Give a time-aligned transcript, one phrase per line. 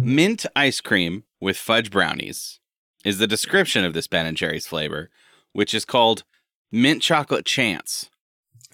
[0.00, 2.60] Mint ice cream with fudge brownies
[3.04, 5.10] is the description of this Ben and Jerry's flavor,
[5.52, 6.24] which is called
[6.70, 8.08] mint chocolate chance.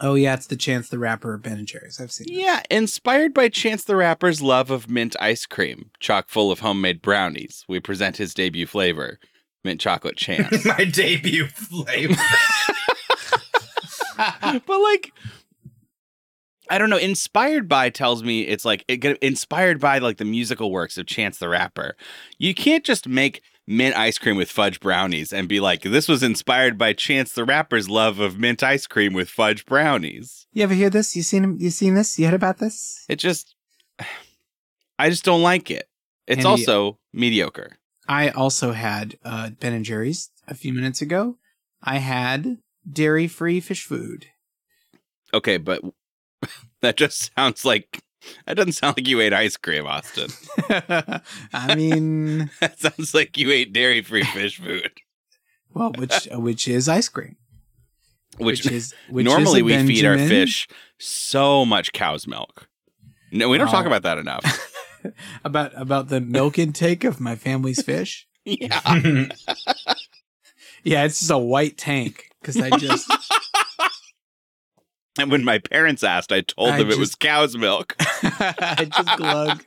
[0.00, 2.00] Oh yeah, it's the Chance the Rapper Ben and Jerry's.
[2.00, 2.28] I've seen.
[2.30, 7.02] Yeah, inspired by Chance the Rapper's love of mint ice cream, chock full of homemade
[7.02, 9.18] brownies, we present his debut flavor,
[9.64, 10.64] mint chocolate chance.
[10.78, 12.14] My debut flavor.
[14.66, 15.12] but like
[16.70, 20.70] I don't know, inspired by tells me it's like it inspired by like the musical
[20.70, 21.96] works of Chance the Rapper.
[22.38, 26.22] You can't just make mint ice cream with fudge brownies and be like this was
[26.22, 30.46] inspired by Chance the Rapper's love of mint ice cream with fudge brownies.
[30.52, 31.14] You ever hear this?
[31.14, 31.56] You seen him?
[31.60, 32.18] You seen this?
[32.18, 33.04] You heard about this?
[33.08, 33.54] It just
[34.98, 35.88] I just don't like it.
[36.26, 37.78] It's Andy- also mediocre.
[38.08, 41.36] I also had uh, Ben and Jerry's a few minutes ago.
[41.82, 42.58] I had
[42.90, 44.26] dairy-free fish food.
[45.34, 45.82] Okay, but
[46.82, 48.00] that just sounds like
[48.46, 50.28] that doesn't sound like you ate ice cream, Austin.
[51.52, 54.90] I mean, that sounds like you ate dairy-free fish food.
[55.72, 57.36] well, which uh, which is ice cream,
[58.38, 60.68] Which, which is which normally is we feed our fish
[60.98, 62.68] so much cow's milk.
[63.32, 63.72] No, we don't Oh.
[63.72, 64.44] talk about that enough.
[65.44, 68.26] about about the milk intake of my family's fish.
[68.44, 68.80] yeah.
[70.84, 73.10] Yeah, it's just a white tank because I just
[75.18, 77.96] And when my parents asked, I told I them it was cow's milk.
[78.22, 79.64] I just glug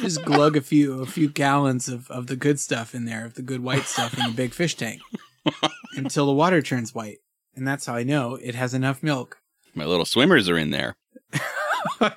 [0.00, 3.34] just glug a few a few gallons of, of the good stuff in there, of
[3.34, 5.00] the good white stuff in the big fish tank.
[5.96, 7.18] until the water turns white.
[7.54, 9.38] And that's how I know it has enough milk.
[9.74, 10.96] My little swimmers are in there.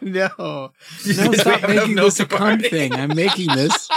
[0.02, 0.30] no.
[0.38, 0.72] No,
[1.33, 2.94] stop making this a cum thing.
[2.94, 3.89] I'm making this.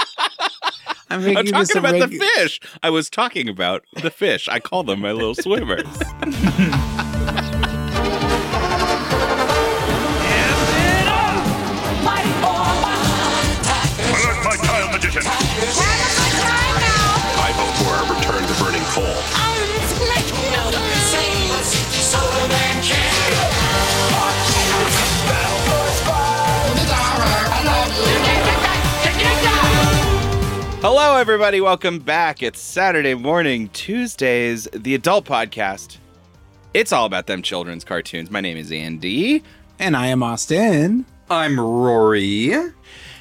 [1.11, 2.61] I'm I'm making this talking a about the fish.
[2.83, 4.49] I was talking about the fish.
[4.49, 5.87] I call them my little swimmers.
[31.19, 31.61] Hello, everybody.
[31.61, 32.45] Welcome back.
[32.45, 35.97] It's Saturday morning, Tuesdays, the adult podcast.
[36.75, 38.31] It's all about them children's cartoons.
[38.31, 39.43] My name is Andy,
[39.81, 41.07] And I am Austin.
[41.29, 42.55] I'm Rory.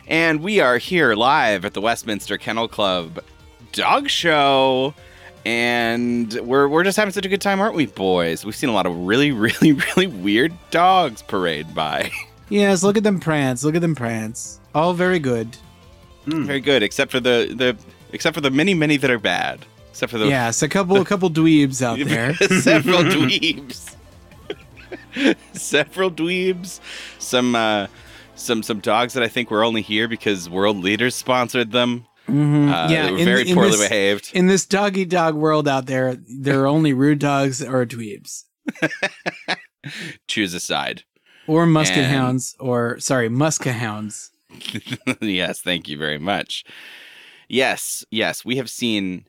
[0.08, 3.20] and we are here live at the Westminster Kennel Club
[3.72, 4.94] dog show.
[5.44, 8.46] And we're, we're just having such a good time, aren't we, boys?
[8.46, 12.12] We've seen a lot of really, really, really weird dogs parade by.
[12.50, 13.64] Yes, look at them prance.
[13.64, 14.60] Look at them prance.
[14.76, 15.58] All very good.
[16.28, 17.78] Very good, except for the, the
[18.14, 19.66] except for the many, many that are bad.
[19.92, 22.36] Except for the Yes, a couple a couple dweebs out there.
[22.62, 23.96] several dweebs.
[25.54, 26.80] several dweebs.
[27.20, 27.88] Some uh
[28.36, 32.06] some some dogs that I think were only here because world leaders sponsored them.
[32.28, 32.68] Mhm.
[32.72, 34.32] Uh, yeah, they were in- very in poorly this- behaved.
[34.34, 38.44] In this doggy dog world out there, there are only rude dogs or dweebs.
[40.28, 41.04] Choose a side.
[41.48, 44.32] Or musket And- hounds, or sorry, muska hounds.
[45.22, 46.64] yes, thank you very much.
[47.50, 49.26] Yes, yes, we have seen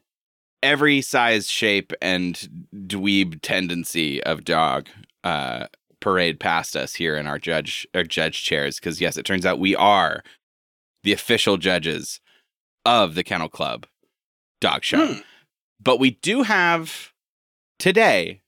[0.62, 4.88] every size, shape, and dweeb tendency of dog
[5.24, 5.66] uh,
[6.00, 8.78] parade past us here in our judge our judge chairs.
[8.78, 10.22] Because yes, it turns out we are
[11.04, 12.20] the official judges
[12.84, 13.86] of the Kennel Club
[14.60, 15.06] Dog Show.
[15.06, 15.20] Hmm.
[15.80, 17.12] But we do have
[17.78, 18.40] today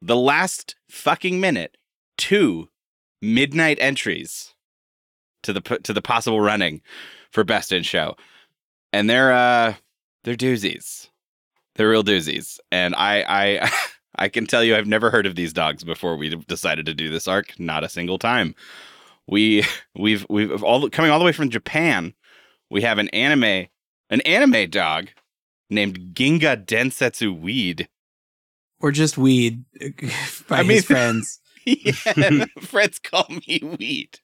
[0.00, 1.76] the last fucking minute
[2.16, 2.68] two
[3.20, 4.54] midnight entries
[5.46, 6.80] to the to the possible running
[7.32, 8.16] for best in show,
[8.92, 9.74] and they're uh
[10.24, 11.08] they're doozies,
[11.74, 13.70] they're real doozies, and I I
[14.18, 17.10] I can tell you I've never heard of these dogs before we decided to do
[17.10, 18.54] this arc, not a single time.
[19.26, 19.64] We
[19.96, 22.14] we've we've all coming all the way from Japan.
[22.70, 23.66] We have an anime
[24.10, 25.08] an anime dog
[25.70, 27.88] named Ginga Densetsu Weed.
[28.80, 29.64] Or just weed
[30.48, 31.40] by I mean- his friends.
[31.64, 34.20] yeah, friends call me Weed.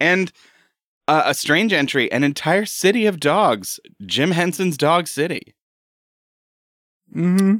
[0.00, 0.32] And
[1.08, 5.54] uh, a strange entry, an entire city of dogs, Jim Henson's Dog City.
[7.12, 7.56] hmm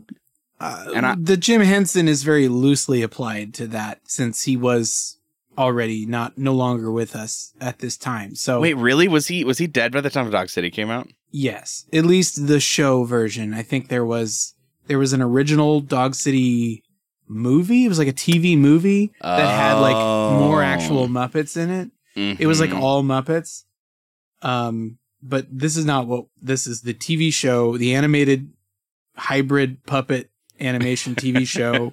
[0.59, 5.19] Uh, And I- the Jim Henson is very loosely applied to that since he was
[5.59, 8.35] already not no longer with us at this time.
[8.35, 9.06] So Wait, really?
[9.09, 11.09] Was he was he dead by the time Dog City came out?
[11.33, 13.53] yes, at least the show version.
[13.53, 14.55] I think there was
[14.87, 16.83] there was an original Dog City
[17.28, 17.84] movie.
[17.84, 20.67] It was like a TV movie that had like more Oh.
[20.67, 21.90] actual Muppets in it.
[22.40, 22.81] It was like Mhm.
[22.81, 23.64] all Muppets.
[24.43, 28.50] Um, but this is not what this is the TV show, the animated
[29.17, 30.31] hybrid puppet
[30.61, 31.93] animation TV show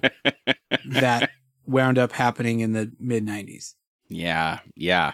[0.86, 1.30] that
[1.66, 3.74] wound up happening in the mid 90s.
[4.08, 5.12] Yeah, yeah.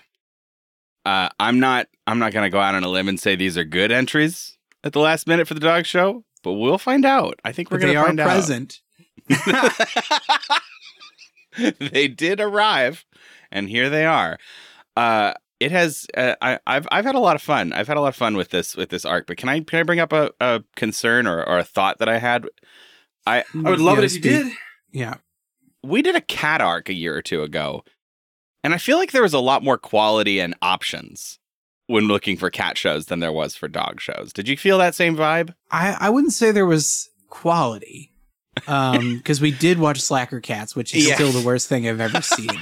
[1.07, 1.87] Uh, I'm not.
[2.07, 4.93] I'm not gonna go out on a limb and say these are good entries at
[4.93, 7.41] the last minute for the dog show, but we'll find out.
[7.45, 8.81] I think we're But gonna are find present.
[9.49, 9.73] Out.
[11.93, 13.05] they did arrive,
[13.51, 14.39] and here they are.
[14.97, 16.07] Uh, it has.
[16.17, 17.73] Uh, I, I've I've had a lot of fun.
[17.73, 19.27] I've had a lot of fun with this with this arc.
[19.27, 22.09] But can I can I bring up a, a concern or, or a thought that
[22.09, 22.47] I had?
[23.27, 24.53] I I would love Yeah, it if you did.
[24.93, 25.15] Yeah.
[25.83, 27.85] we did a cat arc a year or two ago,
[28.65, 31.39] and I feel like there was a lot more quality and options
[31.87, 34.33] when looking for cat shows than there was for dog shows.
[34.33, 35.55] Did you feel that same vibe?
[35.73, 38.13] I, I wouldn't say there was quality.
[38.67, 41.15] Um, because we did watch Slacker Cats, which is Yeah.
[41.15, 42.49] still the worst thing I've ever seen.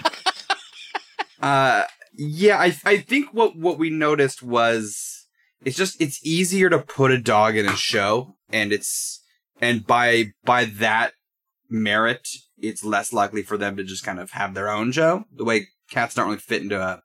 [1.40, 1.84] Uh,
[2.16, 5.26] yeah, I I think what what we noticed was
[5.64, 9.22] it's just it's easier to put a dog in a show, and it's
[9.60, 11.12] and by by that
[11.70, 12.26] merit,
[12.58, 15.26] it's less likely for them to just kind of have their own show.
[15.32, 17.02] The way cats don't really fit into a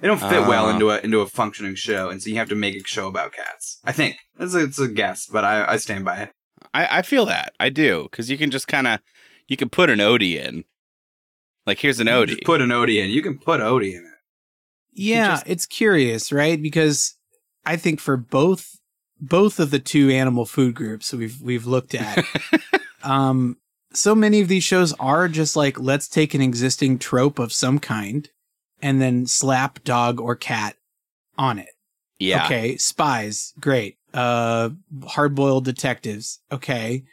[0.00, 0.70] they don't fit well Ah.
[0.72, 3.32] into a into a functioning show, and so you have to make a show about
[3.34, 3.80] cats.
[3.84, 6.30] I think it's a, it's a guess, but I I stand by it.
[6.78, 9.00] I, I feel that I do because you can just kind of
[9.46, 10.64] you can put an Odie in.
[11.66, 12.26] Like here's an You Odie.
[12.28, 13.10] just put an Odie in.
[13.10, 14.12] You can put Odie in it.
[14.92, 16.60] Yeah, just- it's curious, right?
[16.60, 17.14] Because
[17.66, 18.76] I think for both
[19.20, 22.24] both of the two animal food groups we've we've looked at,
[23.02, 23.56] um,
[23.92, 27.78] so many of these shows are just like let's take an existing trope of some
[27.78, 28.28] kind
[28.80, 30.76] and then slap dog or cat
[31.36, 31.70] on it.
[32.18, 32.44] yeah.
[32.46, 33.97] Okay, spies, great.
[34.14, 34.70] Uh,
[35.06, 37.04] hard-boiled detectives, okay.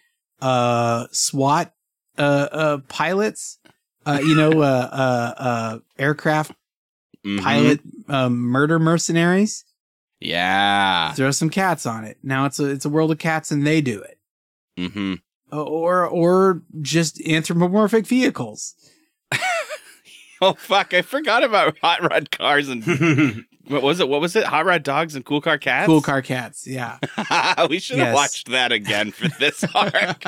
[0.42, 1.74] Uh, SWAT,
[2.18, 2.22] uh,
[2.52, 3.60] uh, pilots,
[4.06, 6.54] uh, you know, uh, uh, uh, aircraft
[7.26, 7.42] Mhm.
[7.42, 9.66] pilot, um, murder mercenaries.
[10.22, 11.12] Yeah.
[11.14, 12.18] Throw some cats on it.
[12.24, 14.18] Now it's a it's a world of cats, and they do it.
[14.78, 15.14] Mm-hmm.
[15.52, 18.74] Uh, Or or just anthropomorphic vehicles.
[20.42, 20.94] Oh fuck!
[20.94, 22.84] I forgot about hot rod cars and
[23.68, 24.08] what was it?
[24.10, 24.44] What was it?
[24.46, 25.88] Hot rod dogs and cool car cats.
[25.88, 26.66] Cool car cats.
[26.68, 26.98] Yeah.
[27.70, 28.16] we should have Yes.
[28.16, 30.24] watched that again for this arc.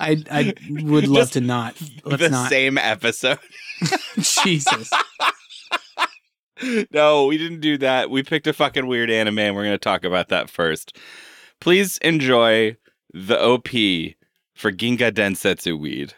[0.00, 1.76] I I would love Just to not.
[2.04, 2.48] Let's the not.
[2.50, 3.38] same episode.
[4.18, 4.90] Jesus.
[6.90, 8.10] no, we didn't do that.
[8.10, 10.96] We picked a fucking weird anime and we're going to talk about that first.
[11.60, 12.76] Please enjoy
[13.12, 13.68] the OP
[14.54, 16.14] for Ginga Densetsu Weed.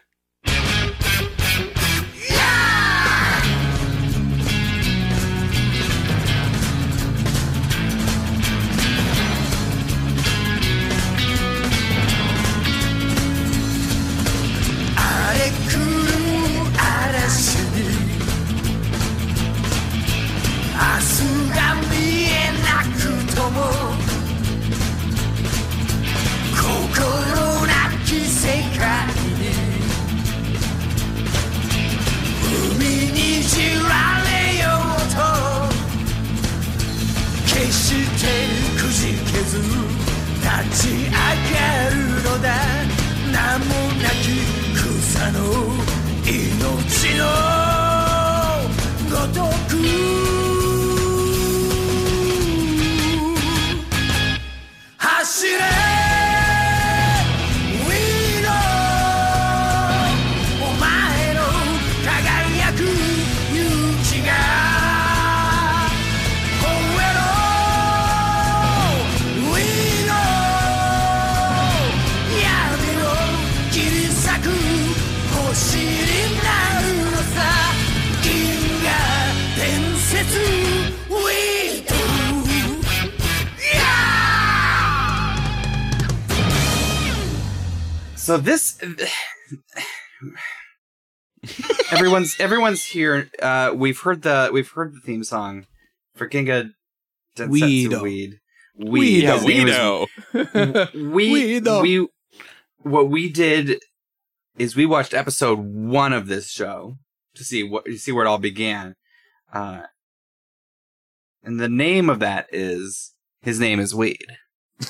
[91.92, 93.30] everyone's everyone's here.
[93.40, 95.66] Uh, we've heard the we've heard the theme song
[96.14, 96.70] for Ginga
[97.36, 98.02] Densetsu Weedo.
[98.02, 98.40] Weed.
[98.80, 99.22] Weedo.
[99.22, 100.06] Yeah, his we name is- know.
[100.94, 101.82] We Weedo.
[101.82, 102.08] we
[102.78, 103.80] what we did
[104.58, 106.96] is we watched episode one of this show
[107.34, 108.94] to see what to see where it all began.
[109.52, 109.82] Uh,
[111.42, 114.26] and the name of that is his name is Weed.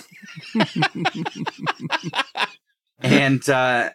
[3.22, 3.90] and uh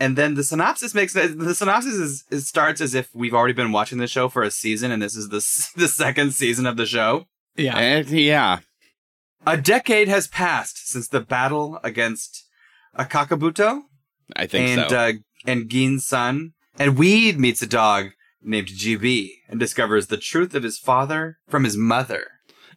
[0.00, 3.72] and then the synopsis makes the synopsis is, is starts as if we've already been
[3.72, 5.44] watching the show for a season and this is the
[5.80, 7.26] the second season of the show.
[7.56, 7.98] Yeah.
[8.00, 8.60] Yeah.
[9.46, 12.44] A decade has passed since the battle against
[12.96, 13.82] Akakabuto
[14.36, 14.96] I think and so.
[14.96, 15.12] uh,
[15.46, 18.10] and Gin's son, and Weed meets a dog
[18.42, 22.26] named GB and discovers the truth of his father from his mother.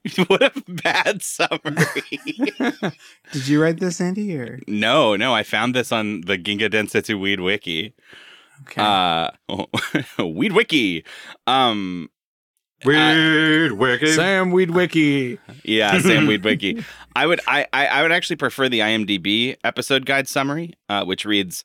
[0.27, 1.85] what a bad summary.
[3.31, 4.35] Did you write this, Andy?
[4.37, 7.93] Or no, no, I found this on the Ginga Densetsu Weed Wiki.
[8.63, 8.81] okay.
[8.81, 9.29] Uh,
[10.25, 11.03] Weed Wiki.
[11.47, 12.09] Um,
[12.83, 14.15] Weird, wicked.
[14.15, 15.37] Sam Weed Wiki.
[15.63, 16.83] Yeah, Sam Weed Wiki.
[17.15, 21.23] I would I, I I would actually prefer the IMDb episode guide summary, uh, which
[21.23, 21.63] reads,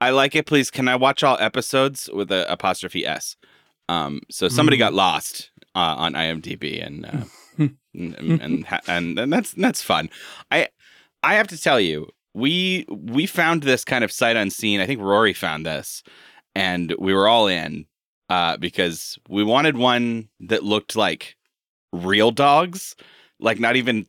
[0.00, 0.46] "I like it.
[0.46, 3.36] Please, can I watch all episodes with a apostrophe s?"
[3.88, 4.80] Um, so somebody Mm.
[4.80, 7.24] got lost uh, on IMDb, and uh,
[7.60, 10.10] and and, and and that's that's fun.
[10.50, 10.68] I
[11.22, 14.80] I have to tell you, we we found this kind of sight unseen.
[14.80, 16.02] I think Rory found this,
[16.54, 17.86] and we were all in
[18.28, 21.36] uh, because we wanted one that looked like
[21.92, 22.94] real dogs,
[23.38, 24.06] like not even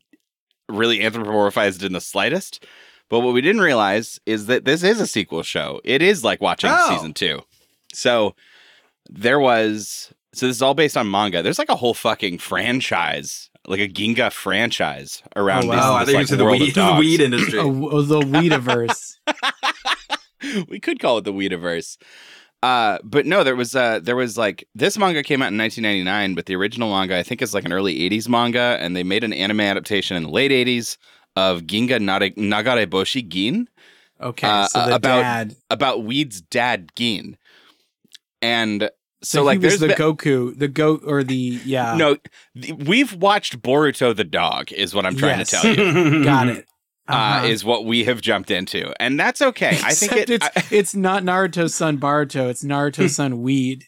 [0.68, 2.64] really anthropomorphized in the slightest.
[3.10, 5.80] But what we didn't realize is that this is a sequel show.
[5.84, 6.88] It is like watching Oh.
[6.94, 7.40] season two.
[7.92, 8.34] So
[9.10, 11.42] there was so this is all based on manga.
[11.42, 15.92] There's like a whole fucking franchise, like a Ginga franchise around Oh, this, wow.
[15.92, 16.98] Oh, I this, think like, you the world of weed, the dogs.
[17.00, 17.58] weed industry.
[17.58, 19.16] Oh, oh, the Weediverse.
[20.68, 21.96] we could call it the Weediverse.
[22.62, 26.34] Uh, but no, there was uh, there was like this manga came out in 1999,
[26.36, 29.24] but the original manga I think is like an early 80s manga, and they made
[29.24, 30.96] an anime adaptation in the late 80s
[31.34, 33.68] of Ginga Nare- Nagareboshi Gin
[34.20, 35.56] Okay, Uh, so the about- dad.
[35.70, 37.36] about Weed's dad Gin,
[38.40, 38.88] and
[39.22, 41.94] so, So, like there's the been- Goku, the goat, or the yeah.
[41.96, 42.16] no,
[42.60, 45.50] th- we've watched Boruto the dog is what I'm trying Yes.
[45.50, 46.24] to tell you.
[46.24, 46.66] got it.
[47.08, 47.46] Uh, Uh-huh.
[47.46, 49.76] is what we have jumped into, and that's okay.
[49.82, 50.30] I think it.
[50.30, 52.48] it's I- it's not Naruto's son Boruto.
[52.48, 53.84] It's Naruto's son Weed.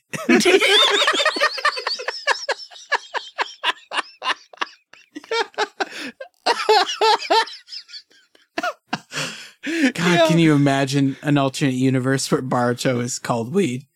[9.64, 10.26] God, Yeah.
[10.28, 13.86] can you imagine an alternate universe where Boruto is called Weed?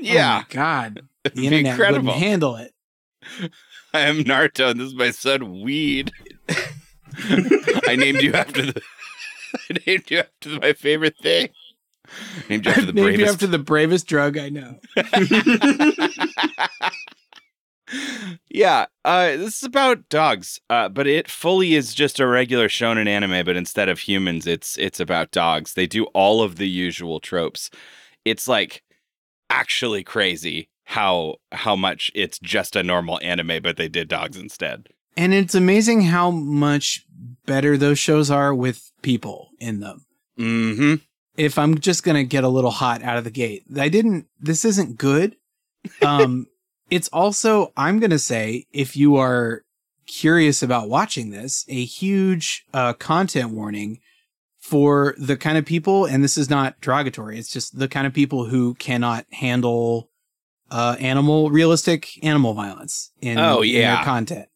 [0.00, 1.00] Yeah, Oh God,
[1.34, 2.06] the internet incredible.
[2.06, 2.72] wouldn't handle it.
[3.94, 6.12] I am Naruto, and this is my son Weed.
[7.86, 8.82] I named you after the.
[9.70, 11.48] I named you after my favorite thing.
[12.48, 14.78] Named you after the named you after the bravest drug I know.
[18.48, 23.08] yeah, uh, this is about dogs, uh, but it fully is just a regular shonen
[23.08, 23.44] anime.
[23.44, 25.74] But instead of humans, it's it's about dogs.
[25.74, 27.70] They do all of the usual tropes.
[28.24, 28.82] It's like
[29.50, 34.88] actually crazy how how much it's just a normal anime, but they did dogs instead.
[35.16, 37.04] And it's amazing how much
[37.46, 40.06] better those shows are with people in them.
[40.38, 40.94] Mm-hmm.
[41.36, 44.26] if I'm just gonna get a little hot out of the gate, I didn't.
[44.38, 45.36] This isn't good.
[46.02, 46.46] Um,
[46.90, 49.62] it's also I'm gonna say if you are
[50.06, 54.00] curious about watching this, a huge uh, content warning
[54.70, 57.36] for the kind of people, and this is not derogatory.
[57.38, 60.08] It's just the kind of people who cannot handle
[60.70, 64.48] uh, animal realistic animal violence in, Oh, in their content.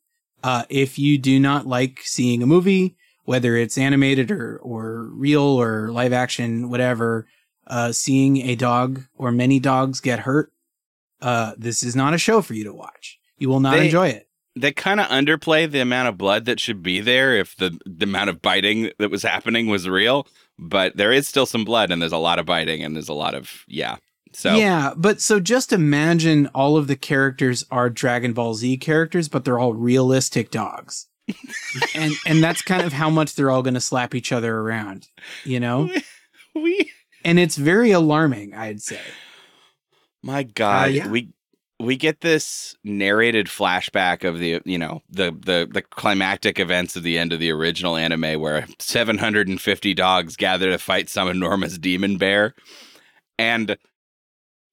[0.44, 5.42] Uh, if you do not like seeing a movie, whether it's animated or or real
[5.42, 7.26] or live action, whatever,
[7.66, 10.52] uh, seeing a dog or many dogs get hurt,
[11.23, 13.18] uh, this is not a show for you to watch.
[13.38, 14.24] You will not They- enjoy it.
[14.56, 18.04] They kind of underplay the amount of blood that should be there if the the
[18.04, 20.26] amount of biting that was happening was real
[20.58, 23.14] but there is still some blood and there's a lot of biting and there's a
[23.14, 23.96] lot of yeah
[24.34, 29.28] so Yeah, but so just imagine all of the characters are Dragon Ball Z characters,
[29.28, 31.06] but they're all realistic dogs.
[31.94, 35.08] and and that's kind of how much they're all going to slap each other around,
[35.44, 35.88] you know?
[36.54, 36.90] we
[37.25, 39.00] And it's very alarming, I'd say.
[40.23, 41.08] my god uh, yeah.
[41.08, 41.32] we
[41.81, 47.02] we get this narrated flashback of the you know the the the climactic events of
[47.02, 52.16] the end of the original anime where 750 dogs gather to fight some enormous demon
[52.16, 52.54] bear
[53.38, 53.76] and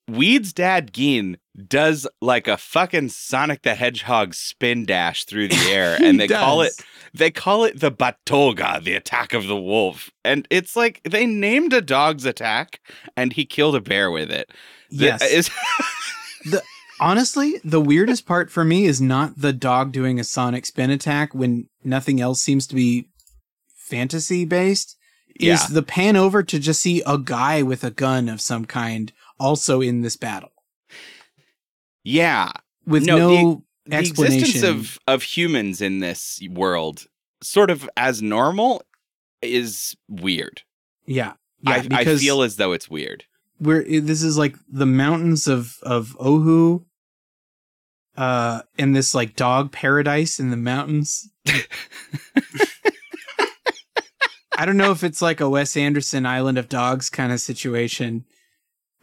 [0.08, 5.98] Weed's dad Gin does like a fucking Sonic the Hedgehog spin dash through the air
[6.03, 6.74] and they He call it
[7.13, 10.10] they call it the Batoga, the attack of the wolf.
[10.25, 12.79] And it's like they named a dog's attack
[13.15, 14.50] and he killed a bear with it.
[14.89, 15.50] The- Yes.
[17.01, 21.34] Honestly, the weirdest part for me is not the dog doing a sonic spin attack
[21.34, 23.10] when nothing else seems to be
[23.75, 24.96] fantasy based.
[25.39, 25.55] yeah.
[25.55, 29.12] Is the pan over to just see a guy with a gun of some kind
[29.39, 30.51] also in this battle
[32.03, 32.51] Yeah.
[32.86, 37.08] with No, no, The explanation existence of of humans in this world
[37.41, 38.84] sort of as normal
[39.41, 40.62] is weird.
[41.08, 43.24] yeah yeah I, I feel as though it's weird.
[43.60, 46.86] we're this is like the mountains of of Ohu
[48.17, 51.29] uh in this like dog paradise in the mountains
[54.57, 58.25] I don't know if it's like a Wes Anderson Island of Dogs kind of situation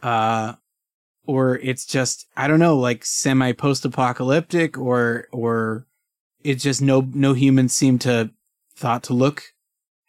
[0.03, 0.53] uh
[1.25, 5.85] or it's just I don't know like semi post apocalyptic or or
[6.41, 8.31] it's just no no humans seem to
[8.75, 9.43] thought to look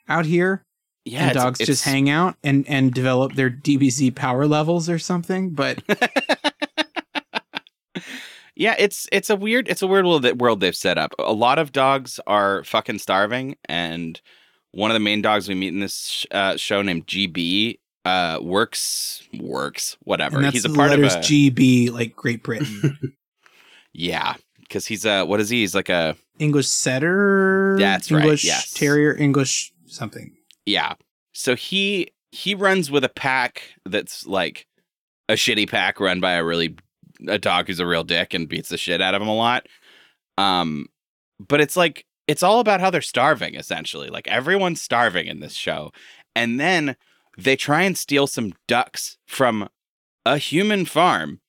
[0.08, 0.62] out here
[1.04, 1.22] Yeah.
[1.22, 4.98] and it's- dogs just it's- hang out and and develop their DBZ power levels or
[5.00, 5.50] something.
[5.50, 5.82] But
[8.60, 11.14] Yeah, it's it's a weird it's a weird world that world they've set up.
[11.18, 14.20] A lot of dogs are fucking starving, and
[14.72, 18.38] one of the main dogs we meet in this sh- uh, show named GB uh,
[18.42, 20.42] works works whatever.
[20.50, 22.98] He's a part of a GB, like Great Britain.
[23.94, 25.60] yeah, because he's a what is he?
[25.60, 27.78] He's like a English setter.
[27.78, 28.74] That's right, English yes.
[28.74, 30.36] terrier, English something.
[30.66, 30.96] Yeah.
[31.32, 34.66] So he he runs with a pack that's like
[35.30, 36.76] a shitty pack run by a really
[37.28, 39.66] a dog who's a real dick and beats the shit out of him a lot.
[40.38, 40.86] Um
[41.38, 44.08] but it's like it's all about how they're starving essentially.
[44.08, 45.90] Like everyone's starving in this show.
[46.36, 46.96] And then
[47.36, 49.68] they try and steal some ducks from
[50.24, 51.40] a human farm.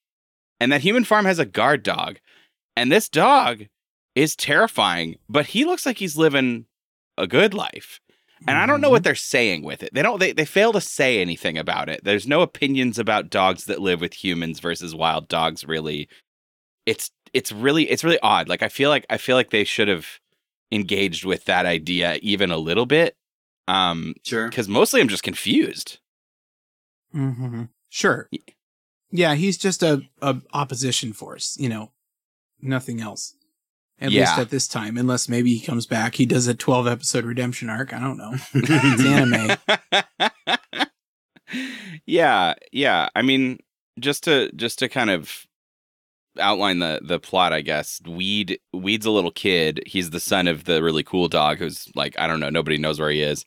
[0.59, 2.19] And that human farm has a guard dog.
[2.75, 3.65] And this dog
[4.15, 6.65] is terrifying, but he looks like he's living
[7.17, 7.99] a good life.
[8.47, 9.93] And I don't know what they're saying with it.
[9.93, 12.03] They don't they, they fail to say anything about it.
[12.03, 16.09] There's no opinions about dogs that live with humans versus wild dogs really.
[16.85, 18.49] It's it's really it's really odd.
[18.49, 20.07] Like I feel like I feel like they should have
[20.71, 23.15] engaged with that idea even a little bit.
[23.67, 24.49] Um Sure.
[24.49, 25.99] cuz mostly I'm just confused.
[27.13, 27.63] Mm-hmm.
[27.89, 28.29] Sure.
[29.11, 31.91] Yeah, he's just a, a opposition force, you know,
[32.61, 33.35] nothing else.
[34.01, 34.21] At Yeah.
[34.21, 36.15] least at this time, unless maybe he comes back.
[36.15, 37.93] He does a 12 episode redemption arc.
[37.93, 38.33] I don't know.
[38.53, 40.87] It's anime.
[42.05, 43.09] yeah, yeah.
[43.15, 43.59] I mean,
[43.99, 45.45] just to just to kind of
[46.39, 48.01] outline the the plot, I guess.
[48.07, 49.83] Weed Weed's a little kid.
[49.85, 52.99] He's the son of the really cool dog who's like, I don't know, nobody knows
[52.99, 53.45] where he is.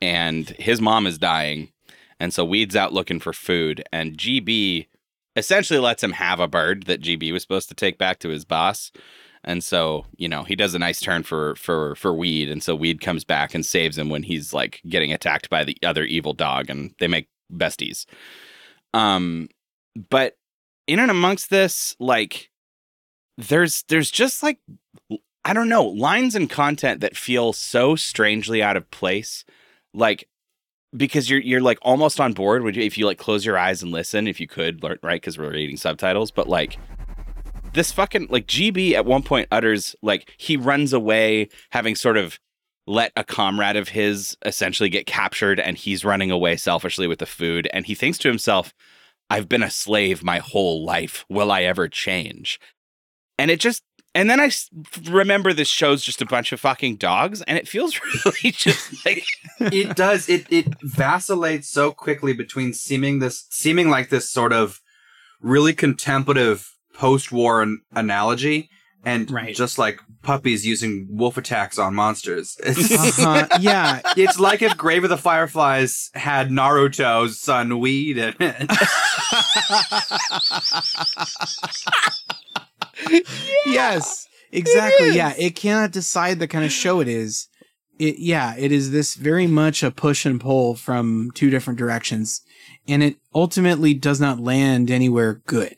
[0.00, 1.70] And his mom is dying.
[2.20, 3.84] And so Weed's out looking for food.
[3.92, 4.86] And GB
[5.36, 8.44] essentially lets him have a bird that GB was supposed to take back to his
[8.44, 8.92] boss.
[9.44, 12.74] And so, you know, he does a nice turn for for for Weed, and so
[12.74, 16.32] Weed comes back and saves him when he's like getting attacked by the other evil
[16.32, 18.06] dog, and they make besties.
[18.92, 19.48] Um,
[20.10, 20.36] but
[20.86, 22.50] in and amongst this, like,
[23.38, 24.58] there's there's just like
[25.44, 29.44] I don't know lines and content that feel so strangely out of place,
[29.92, 30.28] like
[30.96, 33.82] because you're you're like almost on board would you- if you like close your eyes
[33.82, 36.78] and listen if you could learn right because we're reading subtitles but like
[37.74, 42.38] this fucking like GB at one point utters like he runs away having sort of
[42.86, 47.26] let a comrade of his essentially get captured and he's running away selfishly with the
[47.26, 47.68] food.
[47.72, 48.72] And he thinks to himself
[49.30, 51.24] I've been a slave my whole life.
[51.28, 52.60] Will I ever change?
[53.38, 53.82] And it just
[54.14, 54.50] and then I
[55.10, 59.24] remember this show's just a bunch of fucking dogs and it feels really just like
[59.60, 60.28] it does.
[60.28, 64.80] It it vacillates so quickly between seeming this seeming like this sort of
[65.40, 68.70] really contemplative post-war an- analogy
[69.04, 69.54] and Right.
[69.54, 73.46] just like puppies using wolf attacks on monsters Uh-huh.
[73.60, 74.00] Yeah.
[74.16, 78.70] it's like if grave of the fireflies had naruto's son weed in it
[83.66, 84.26] yes.
[84.52, 85.14] Exactly.
[85.14, 85.34] Yeah.
[85.36, 87.48] It cannot decide the kind of show it is.
[87.98, 92.40] It, yeah, it is this very much a push and pull from two different directions.
[92.88, 95.76] And it ultimately does not land anywhere good.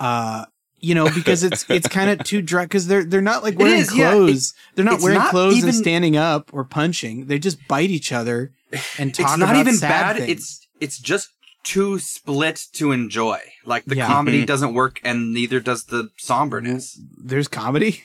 [0.00, 0.46] Uh,
[0.78, 3.80] you know, because it's, it's kind of too dry, cause they're, they're not like wearing
[3.80, 4.12] is, yeah.
[4.12, 4.54] clothes.
[4.74, 7.26] they're not wearing not clothes and standing up or punching.
[7.26, 8.52] They just bite each other
[8.98, 10.30] and talk it's not about even sad bad things.
[10.30, 11.28] it's it's just
[11.64, 14.06] too split to enjoy like the Yeah.
[14.06, 14.46] comedy Mhm.
[14.46, 18.04] doesn't work and neither does the somberness There's comedy.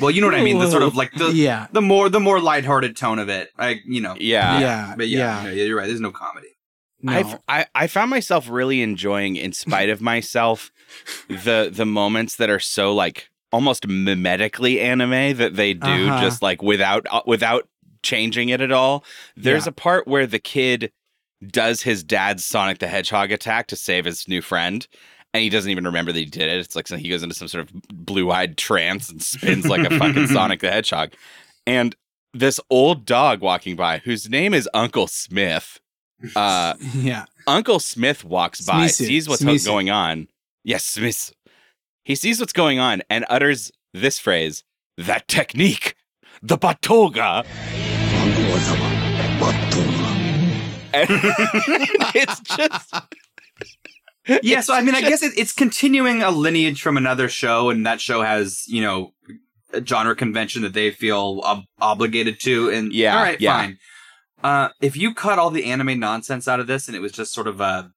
[0.00, 1.66] well you know what i mean the sort of like the yeah.
[1.72, 4.94] the more the more lighthearted tone of it i you know yeah yeah.
[4.96, 6.47] but yeah, no, you're right there's no comedy
[7.00, 7.12] No.
[7.12, 10.70] I've, I I found myself really enjoying, in spite of myself,
[11.28, 16.20] the the moments that are so like almost mimetically anime that they do, Uh-huh.
[16.20, 17.68] just like without uh, without
[18.02, 19.04] changing it at all.
[19.36, 19.70] There's Yeah.
[19.70, 20.92] a part where the kid
[21.46, 24.86] does his dad's Sonic the Hedgehog attack to save his new friend.
[25.34, 26.58] And he doesn't even remember that he did it.
[26.58, 30.26] It's like he goes into some sort of blue-eyed trance and spins like a fucking
[30.34, 31.12] Sonic the Hedgehog.
[31.66, 31.94] And
[32.32, 35.80] this old dog walking by, whose name is Uncle Smith,
[36.36, 37.24] uh, yeah.
[37.46, 39.06] Uncle Smith walks by, Smisu.
[39.06, 39.64] sees what's Smisu.
[39.66, 40.28] going on.
[40.64, 41.32] Yes, Smith.
[42.04, 44.64] He sees what's going on and utters this phrase:
[44.96, 45.94] "That technique,
[46.42, 47.44] the batoga."
[50.90, 51.06] And
[52.14, 52.94] it's just
[54.42, 57.86] yeah so i mean i guess it, it's continuing a lineage from another show and
[57.86, 59.12] that show has you know
[59.72, 63.58] a genre convention that they feel ob- obligated to and Yeah, all right yeah.
[63.58, 63.78] fine
[64.44, 67.32] uh if you cut all the anime nonsense out of this and it was just
[67.32, 67.92] sort of a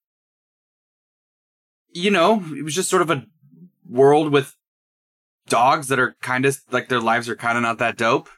[1.94, 3.26] you know it was just sort of a
[3.90, 4.56] world with
[5.48, 8.30] dogs that are kind of like their lives are kind of not that dope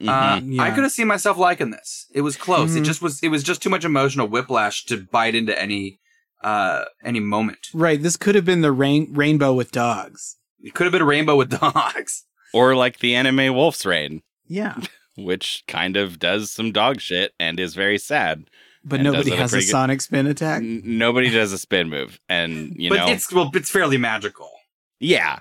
[0.00, 0.54] uh, Mhm.
[0.56, 0.62] Yeah.
[0.62, 2.06] I could have seen myself liking this.
[2.12, 2.74] It was close.
[2.74, 2.86] It Mhm.
[2.86, 3.22] just was.
[3.22, 6.00] It was just too much emotional whiplash to bite into any
[6.42, 7.68] uh any moment.
[7.72, 8.02] Right.
[8.02, 10.38] This could have been the rain- rainbow with dogs.
[10.60, 12.24] It could have been a rainbow with dogs.
[12.52, 14.76] Or like the anime Wolf's Rain, Yeah,
[15.16, 18.44] which kind of does some dog shit and is very sad.
[18.84, 20.62] but nobody does it a has a pretty good- sonic spin attack.
[20.62, 24.50] N- nobody does a spin move, and you but know, it's well, it's fairly magical.
[25.00, 25.38] yeah,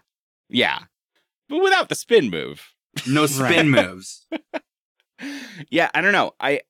[0.49, 0.79] yeah,
[1.49, 2.73] but without the spin move.
[3.07, 4.27] No spin moves.
[5.69, 6.33] yeah, I don't know.
[6.39, 6.61] I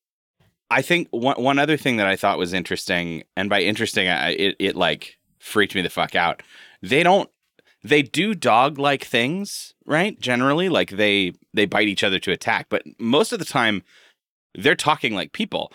[0.70, 4.30] I think one one other thing that I thought was interesting, and by interesting, I,
[4.32, 6.44] it it like freaked me the fuck out.
[6.82, 7.30] They don't.
[7.84, 10.20] They do dog like things, right?
[10.20, 13.84] Generally, like they they bite each other to attack, but most of the time,
[14.56, 15.72] they're talking like people.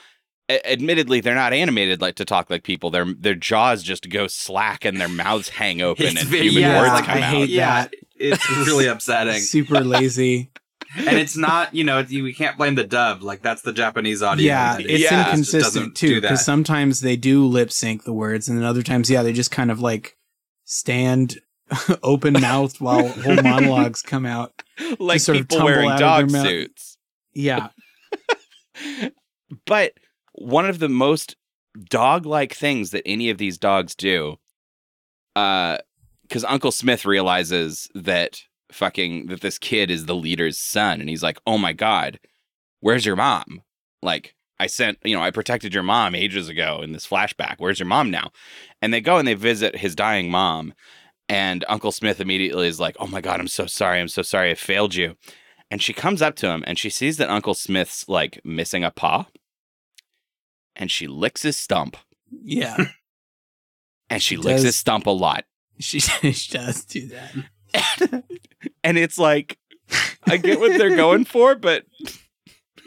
[0.48, 2.90] A- admittedly, they're not animated like to talk like people.
[2.90, 6.62] Their their jaws just go slack and their mouths hang open It's and very- human
[6.62, 7.34] yeah, words like, come I out.
[7.34, 7.94] hate yeah, that.
[8.16, 9.40] it's really upsetting.
[9.40, 10.50] Super lazy.
[10.96, 13.20] and it's not, you know, we can't blame the dub.
[13.22, 14.46] Like that's the Japanese audience.
[14.46, 18.48] yeah, it's just doesn't inconsistent do too because sometimes they do lip sync the words,
[18.48, 20.16] and then other times, yeah, they just kind of like
[20.64, 21.38] stand
[22.02, 24.62] open mouthed while whole monologues come out.
[24.98, 26.98] like sort of people tumble wearing of dog suits.
[27.34, 27.68] Yeah,
[29.66, 29.92] but
[30.32, 31.36] one of the most
[31.88, 34.36] dog-like things that any of these dogs do
[35.34, 35.76] uh
[36.30, 38.40] cuz Uncle Smith realizes that
[38.72, 42.18] fucking that this kid is the leader's son and he's like, "Oh my god,
[42.80, 43.62] where's your mom?"
[44.02, 47.56] Like I sent, you know, I protected your mom ages ago in this flashback.
[47.58, 48.30] Where's your mom now?
[48.80, 50.72] And they go and they visit his dying mom.
[51.28, 54.00] And Uncle Smith immediately is like, Oh my God, I'm so sorry.
[54.00, 54.50] I'm so sorry.
[54.50, 55.16] I failed you.
[55.70, 58.90] And she comes up to him and she sees that Uncle Smith's like missing a
[58.92, 59.26] paw.
[60.76, 61.96] And she licks his stump.
[62.44, 62.76] yeah,
[64.10, 64.64] And she She licks does.
[64.64, 65.44] his stump a lot.
[65.80, 65.98] she,
[66.32, 68.24] she does do that.
[68.84, 69.58] And it's like,
[70.28, 71.84] I get what they're going for, but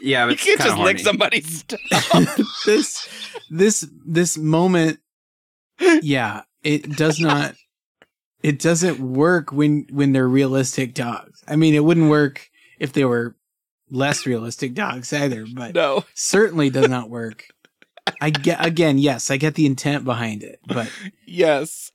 [0.00, 2.28] yeah, but you can't kinda just lick somebody's stump.
[2.64, 3.06] this
[3.50, 4.98] this this moment
[6.00, 7.54] yeah it does not
[8.42, 13.04] it doesn't work when when they're realistic dogs i mean it wouldn't work if they
[13.04, 13.34] were
[13.90, 16.04] less realistic dogs either but no.
[16.14, 17.46] certainly does not work
[18.20, 20.90] i get again yes i get the intent behind it but
[21.26, 21.92] Yes.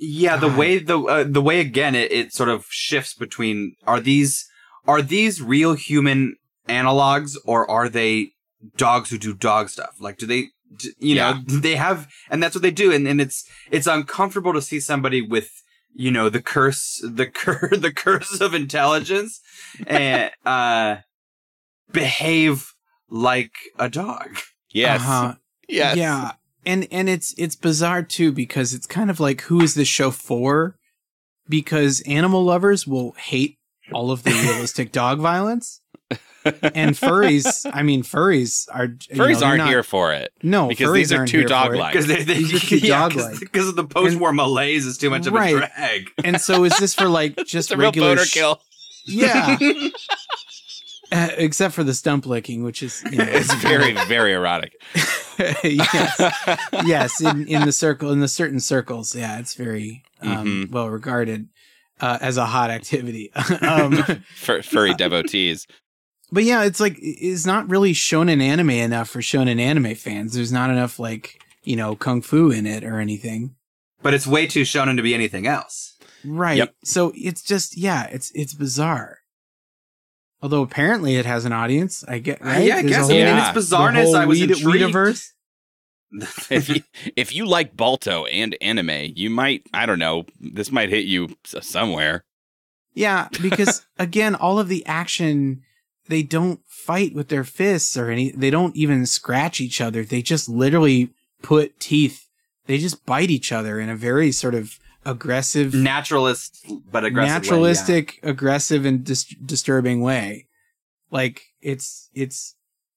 [0.00, 4.00] Yeah, the way the uh, the way again it, it sort of shifts between are
[4.00, 4.48] these
[4.86, 6.36] are these real human
[6.68, 8.32] analogs or are they
[8.76, 9.96] dogs who do dog stuff?
[10.00, 10.50] Like, do they, d-
[10.98, 14.62] you know, they have, and that's what they do, and and it's it's uncomfortable to
[14.62, 15.50] see somebody with
[15.94, 19.40] you know the curse the cur the curse of intelligence
[19.86, 20.96] and uh
[21.92, 22.74] behave
[23.08, 24.38] like a dog.
[24.70, 25.00] Yes.
[25.00, 25.34] uh-huh.
[25.68, 25.96] Yes.
[25.96, 26.32] Yeah.
[26.66, 30.10] And and it's it's bizarre too because it's kind of like who is this show
[30.10, 30.76] for?
[31.48, 33.58] Because animal lovers will hate
[33.92, 35.80] all of the realistic dog violence.
[36.44, 40.32] And furries, I mean furries are you know, Furries they're aren't not- here for it.
[40.42, 41.92] No, because furries these are too here dog-like.
[41.92, 43.38] Because they, they These too yeah, dog-like.
[43.40, 45.54] because of the post-war malaise is too much of Right.
[45.54, 46.10] a drag.
[46.24, 48.60] And so is this for like just It's a real regular boner sh- kill.
[49.06, 49.58] Yeah.
[51.10, 54.72] Uh, except for the stump licking, which is you know, It's very, very erotic.
[55.64, 56.20] yes.
[56.84, 60.70] yes, in, in the circle, in the certain circles, yeah, it's very um, Mhm.
[60.70, 61.48] well regarded
[62.00, 63.32] uh, as a hot activity.
[63.62, 64.02] um,
[64.36, 65.66] Fur- furry devotees.
[66.32, 69.94] But yeah, it's like it's not really shown in anime enough for shown in anime
[69.94, 70.34] fans.
[70.34, 73.54] There's not enough like you know kung fu in it or anything,
[74.02, 75.96] But it's way too shonen to be anything else.
[76.24, 76.56] right?
[76.58, 76.74] Yep.
[76.84, 79.18] So it's just yeah, it's it's bizarre.
[80.40, 82.58] Although apparently it has an audience, I get right.
[82.58, 83.00] Uh, yeah, I There's guess.
[83.02, 83.50] whole- I mean, in Yeah.
[83.50, 84.94] its bizarreness, the I was whole weed- intrigued.
[84.94, 85.28] Weediverse.
[86.50, 86.82] if you
[87.16, 90.24] if you like Balto and anime, you might I don't know.
[90.40, 92.24] This might hit you somewhere.
[92.94, 95.62] Yeah, because again, all of the action,
[96.08, 100.04] they don't fight with their fists or any, they don't even scratch each other.
[100.04, 101.10] They just literally
[101.42, 102.26] put teeth.
[102.66, 107.14] They just bite each other in a very sort of aggressive, Naturalist, but aggressive.
[107.14, 107.38] way, yeah.
[107.38, 110.46] naturalistic, aggressive and dis- disturbing way.
[111.10, 112.54] Like it's, it's,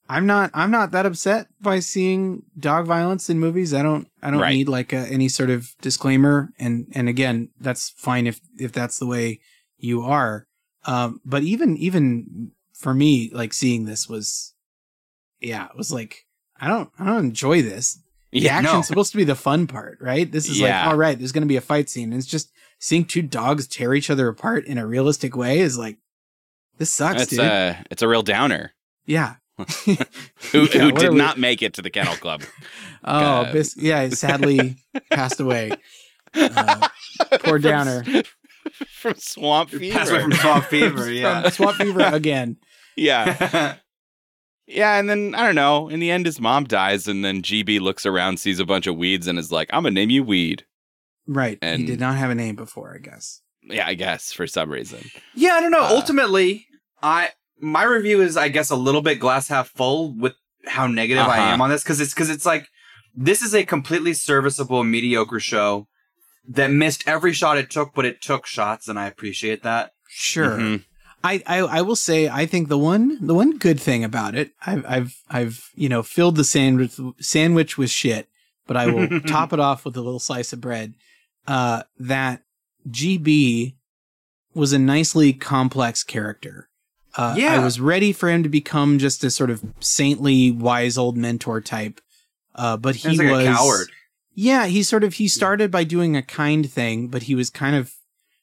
[0.09, 3.73] I'm not, I'm not that upset by seeing dog violence in movies.
[3.73, 4.53] I don't, I don't Right.
[4.53, 6.49] need like a, any sort of disclaimer.
[6.59, 9.39] And, and again, that's fine if, if that's the way
[9.77, 10.47] you are.
[10.85, 14.53] Um, but even, even for me, like seeing this was,
[15.39, 16.25] yeah, it was like,
[16.59, 17.99] I don't, I don't enjoy this.
[18.31, 18.81] The Yeah, action's no.
[18.83, 20.31] supposed to be the fun part, right?
[20.31, 20.81] This is Yeah.
[20.83, 22.11] like, all right, there's going to be a fight scene.
[22.11, 25.77] And it's just seeing two dogs tear each other apart in a realistic way is
[25.77, 25.97] like,
[26.77, 27.39] this sucks, It's dude.
[27.41, 28.71] a it's a real downer.
[29.05, 29.35] yeah.
[29.85, 29.97] Who Yeah,
[30.53, 32.41] who what are did we- not make it to the kennel club?
[33.03, 33.53] Oh, God.
[33.53, 34.75] bis- yeah, sadly
[35.09, 35.71] passed away.
[36.35, 36.87] Uh,
[37.43, 38.03] poor downer.
[38.93, 39.97] from swamp fever.
[39.97, 41.11] Passed away from swamp fever.
[41.11, 41.41] Yeah.
[41.41, 42.57] From Swamp Fever again.
[42.95, 43.75] Yeah,
[44.67, 45.89] yeah, and then I don't know.
[45.89, 48.95] In the end, his mom dies, and then GB looks around, sees a bunch of
[48.97, 50.65] weeds, and is like, "I'm gonna name you Weed."
[51.27, 51.57] Right.
[51.63, 53.41] he did not have a name before, I guess.
[53.63, 55.05] Yeah, I guess for some reason.
[55.35, 55.83] Yeah, I don't know.
[55.83, 56.65] Uh, Ultimately,
[57.01, 60.33] I my review is, I guess, a little bit glass half full with
[60.65, 61.49] how negative I Uh-huh.
[61.53, 62.67] am on this because it's because it's like
[63.15, 65.87] this is a completely serviceable, mediocre show
[66.49, 69.91] that missed every shot it took, but it took shots, and I appreciate that.
[70.09, 70.57] Sure.
[70.57, 70.85] Mhm.
[71.23, 74.53] I, I I will say I think the one the one good thing about it
[74.65, 78.27] I've I've I've you know filled the sandwich sandwich with shit,
[78.67, 80.95] but I will top it off with a little slice of bread.
[81.47, 82.43] Uh, that
[82.89, 83.75] GB
[84.53, 86.67] was a nicely complex character.
[87.15, 87.55] Uh, Yeah.
[87.55, 91.61] I was ready for him to become just a sort of saintly, wise old mentor
[91.61, 92.01] type.
[92.55, 93.87] Uh, but he He's like was a coward.
[94.33, 97.75] yeah, he sort of he started by doing a kind thing, but he was kind
[97.75, 97.93] of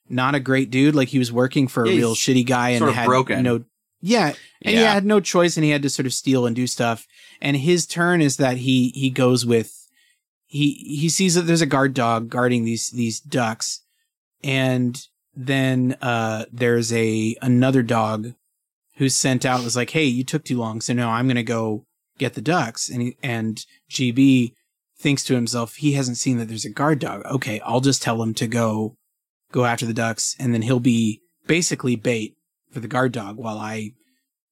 [0.08, 0.94] not a great dude.
[0.94, 3.42] Like he was working for a Yeah, real shitty guy and had broken.
[3.42, 3.64] no
[4.00, 6.66] yeah, and he had no choice and he had to sort of steal and do
[6.68, 7.06] stuff.
[7.40, 9.74] And his turn is that he he goes with
[10.46, 13.82] he he sees that there's a guard dog guarding these these ducks,
[14.44, 15.00] and
[15.34, 18.34] then uh there's a another dog
[18.96, 21.84] who's sent out was like, hey, you took too long, so now I'm gonna go
[22.18, 22.88] get the ducks.
[22.88, 24.52] And he, and GB
[24.98, 27.22] thinks to himself, he hasn't seen that there's a guard dog.
[27.26, 28.96] Okay, I'll just tell him to go
[29.52, 32.36] go after the ducks, and then he'll be basically bait
[32.70, 33.92] for the guard dog while I,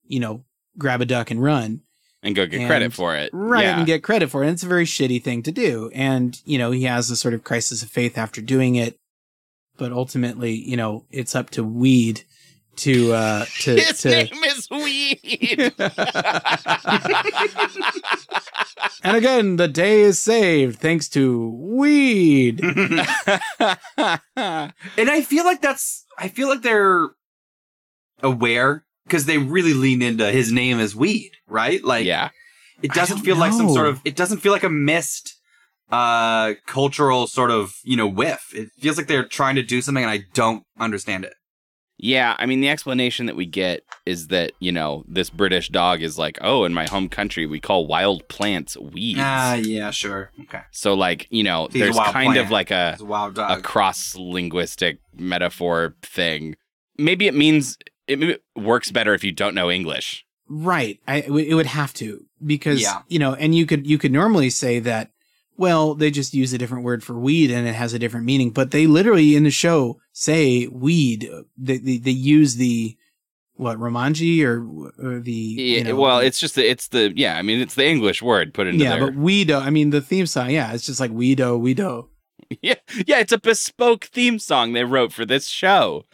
[0.07, 0.45] you know,
[0.79, 1.83] grab a duck and run.
[2.23, 3.31] And go get And- credit for it.
[3.33, 3.79] Right, Yeah.
[3.79, 4.47] and get credit for it.
[4.47, 5.91] And it's a very shitty thing to do.
[5.95, 8.99] And, you know, he has a sort of crisis of faith after doing it.
[9.77, 12.23] But ultimately, you know, it's up to Weed
[12.77, 15.75] to uh to His to name is Weed.
[19.03, 22.61] And again, the day is saved thanks to Weed.
[24.37, 27.11] And I feel like that's I feel like they're
[28.23, 31.83] aware because they really lean into his name is weed, right?
[31.83, 32.31] Like yeah.
[32.83, 35.35] it doesn't don't feel like some sort of it doesn't feel like a missed
[35.91, 38.53] uh cultural sort of, you know, whiff.
[38.55, 41.35] It feels like they're trying to do something and I don't understand it.
[41.99, 46.03] Yeah, I mean the explanation that we get is that, you know, this British dog
[46.03, 50.31] is like, "Oh, in my home country we call wild plants weeds." Ah, yeah, sure.
[50.43, 50.61] Okay.
[50.73, 54.99] so like, you know, He's there's kind of like a a wild a cross linguistic
[55.17, 56.57] metaphor thing.
[56.99, 60.25] Maybe it means it it works better if you don't know English.
[60.49, 61.01] Right.
[61.09, 63.03] I it would- it would have to because Yeah.
[63.09, 65.11] you know, and you could you could normally say that
[65.57, 68.51] well, they just use a different word for weed and it has a different meaning,
[68.51, 71.29] but they literally in the show say weed.
[71.57, 72.97] They they, they use the
[73.55, 74.61] what Romanji or,
[75.03, 77.75] or the Yeah, you know, well, it's just the, it's the yeah, I mean it's
[77.75, 79.11] the English word put into yeah, there.
[79.11, 79.61] but Weedo.
[79.63, 80.51] I mean, the theme song.
[80.51, 82.09] Yeah, it's just like Weedo, Weedo.
[82.63, 82.75] yeah,
[83.07, 86.05] yeah, it's a bespoke theme song they wrote for this show.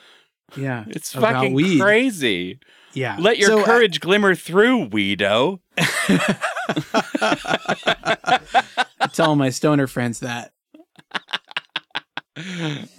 [0.56, 1.80] Yeah, It's fucking weed.
[1.80, 2.60] crazy.
[2.94, 3.16] yeah.
[3.18, 5.58] Let your So, uh, courage glimmer through, Weedo.
[6.68, 8.40] I
[9.12, 10.52] tell my stoner friends that.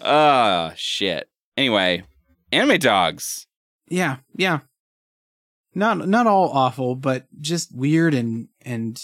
[0.01, 1.29] oh shit.
[1.57, 2.03] Anyway,
[2.51, 3.47] anime dogs.
[3.89, 4.59] Yeah, yeah.
[5.75, 9.01] Not not all awful, but just weird and and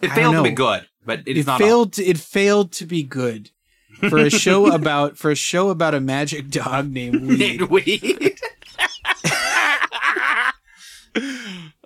[0.00, 0.56] it I failed don't to be know.
[0.56, 1.92] good, but it it's not failed.
[1.94, 3.50] To, it failed to be good
[4.08, 7.38] for a show about for a show about a magic dog named Weed.
[7.38, 8.38] named weed.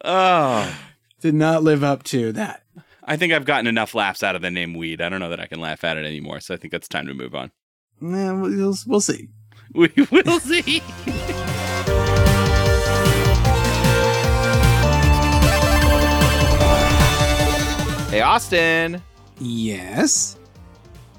[0.02, 0.74] Oh,
[1.20, 2.62] Did not live up to that.
[3.04, 5.00] I think I've gotten enough laughs out of the name Weed.
[5.00, 7.06] I don't know that I can laugh at it anymore, so I think it's time
[7.06, 7.50] to move on.
[8.02, 9.28] Eh, we'll, we'll see.
[9.72, 10.80] We will see.
[18.10, 19.00] Hey, Austin.
[19.38, 20.36] Yes,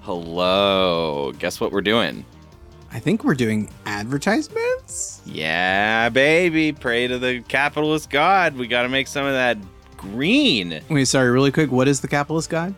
[0.02, 1.32] Hello.
[1.38, 2.26] Guess what we're doing?
[2.92, 5.22] I think we're doing advertisements.
[5.26, 6.74] Yeah, baby.
[6.74, 8.58] Pray to the capitalist god.
[8.58, 9.58] We got to make some of that
[10.02, 10.82] green.
[10.90, 11.72] Wait, sorry, really quick.
[11.72, 12.74] What is the capitalist god?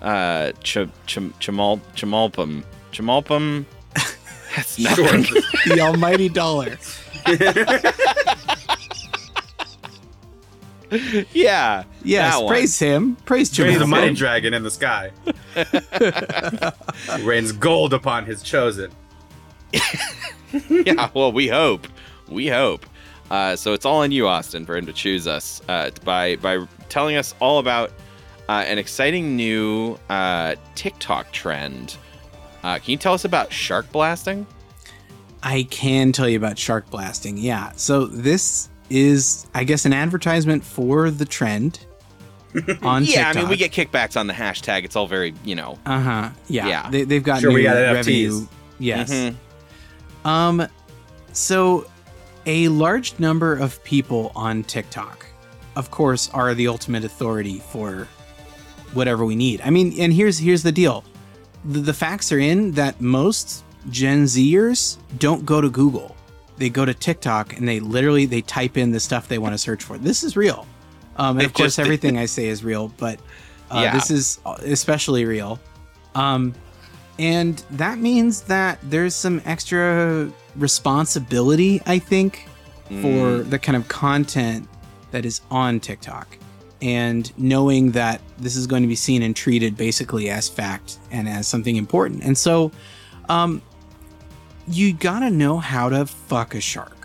[0.00, 2.64] Uh, ch- ch- chimal- chimalpum.
[2.92, 3.64] Chimalpum.
[4.56, 5.26] That's nothing.
[5.66, 6.78] The almighty dollar.
[11.32, 11.84] yeah.
[12.02, 12.48] Yes, that one.
[12.48, 13.16] praise him.
[13.24, 13.88] Praise Praise the Chimalpum.
[13.88, 15.10] money dragon in the sky.
[17.18, 18.90] Who rains gold upon his chosen.
[20.68, 21.86] yeah, well, we hope.
[22.28, 22.86] We hope.
[23.30, 26.66] Uh, so it's all on you, Austin, for him to choose us uh, by by
[26.88, 27.90] telling us all about
[28.48, 31.96] uh, an exciting new uh, TikTok trend.
[32.62, 34.46] Uh, can you tell us about shark blasting?
[35.42, 37.38] I can tell you about shark blasting.
[37.38, 37.72] Yeah.
[37.76, 41.86] So this is, I guess, an advertisement for the trend
[42.82, 43.36] on yeah, TikTok.
[43.36, 44.84] I mean, we get kickbacks on the hashtag.
[44.84, 45.78] It's all very, you know.
[45.86, 46.30] Uh huh.
[46.48, 46.66] Yeah.
[46.68, 46.90] Yeah.
[46.90, 48.46] They, they've got Sure, new we got revenue.
[48.78, 49.10] Yes.
[49.12, 49.34] Mhm.
[50.24, 50.66] Um.
[51.32, 51.86] So,
[52.50, 55.24] a large number of people on TikTok,
[55.76, 58.08] of course, are the ultimate authority for
[58.92, 59.60] whatever we need.
[59.62, 61.04] I mean, and here's here's the deal:
[61.64, 66.16] the, the facts are in that most Gen Zers don't go to Google.
[66.58, 69.58] They go to TikTok and they literally they type in the stuff they want to
[69.58, 69.96] search for.
[69.96, 70.66] This is real.
[71.16, 73.20] Um, and of course, everything I say is real, but
[73.70, 73.94] uh, Yeah.
[73.94, 75.60] this is especially real.
[76.16, 76.52] Um,
[77.18, 82.46] and that means that there's some extra responsibility, I think,
[83.00, 84.68] for the kind of content
[85.12, 86.36] that is on TikTok.
[86.82, 91.28] And knowing that this is going to be seen and treated basically as fact and
[91.28, 92.24] as something important.
[92.24, 92.72] And so,
[93.28, 93.62] um,
[94.66, 96.96] you gotta know how to fuck a shark.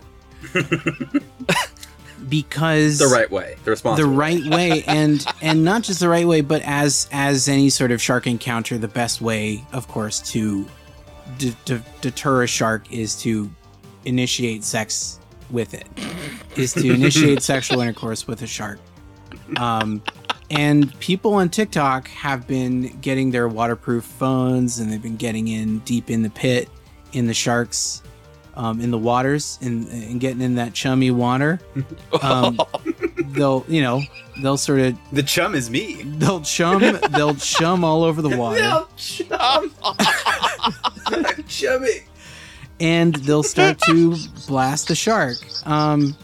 [2.30, 4.10] because the right way, the responsible.
[4.10, 7.92] the right way and and not just the right way but as as any sort
[7.92, 10.66] of shark encounter the best way of course to
[11.38, 13.50] d- d- deter a shark is to
[14.06, 15.20] initiate sex
[15.50, 15.88] with it.
[16.56, 18.80] Is to initiate sexual intercourse with a shark.
[19.58, 20.02] Um
[20.52, 25.80] and people on TikTok have been getting their waterproof phones and they've been getting in
[25.80, 26.70] deep in the pit
[27.14, 28.04] in the sharks
[28.56, 31.60] um, in the waters and, and getting in that chummy water
[32.22, 32.60] um,
[33.32, 34.02] they'll you know
[34.42, 36.02] they'll sort of The chum is me.
[36.04, 39.72] they'll chum they'll chum all over the water They'll chum.
[41.48, 42.02] Chummy.
[42.80, 44.16] and they'll start to
[44.48, 46.16] blast the shark um,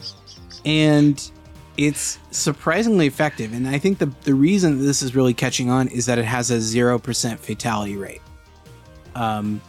[0.64, 1.30] and
[1.76, 6.04] it's surprisingly effective and i think the, the reason this is really catching on is
[6.06, 8.20] that it has a 0% fatality rate
[9.14, 9.60] um,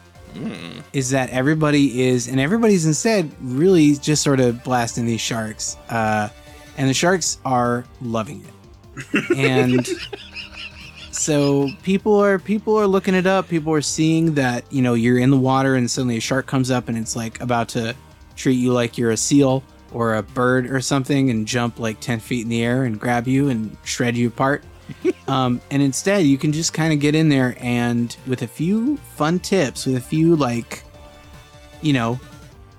[0.93, 6.29] is that everybody is and everybody's instead really just sort of blasting these sharks uh,
[6.77, 9.37] and the sharks are loving it.
[9.37, 9.87] And
[11.11, 13.47] so people are people are looking it up.
[13.47, 16.71] People are seeing that you know you're in the water and suddenly a shark comes
[16.71, 17.95] up and it's like about to
[18.35, 22.19] treat you like you're a seal or a bird or something and jump like 10
[22.19, 24.63] feet in the air and grab you and shred you apart
[25.27, 28.97] um, and instead you can just kind of get in there and with a few
[29.15, 30.84] fun tips with a few like
[31.82, 32.19] you know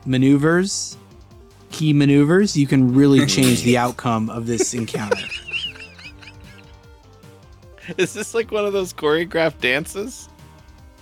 [0.06, 0.96] maneuvers
[1.70, 5.26] key maneuvers you can really change the outcome of this encounter
[7.98, 10.28] Is this like one of those choreographed dances?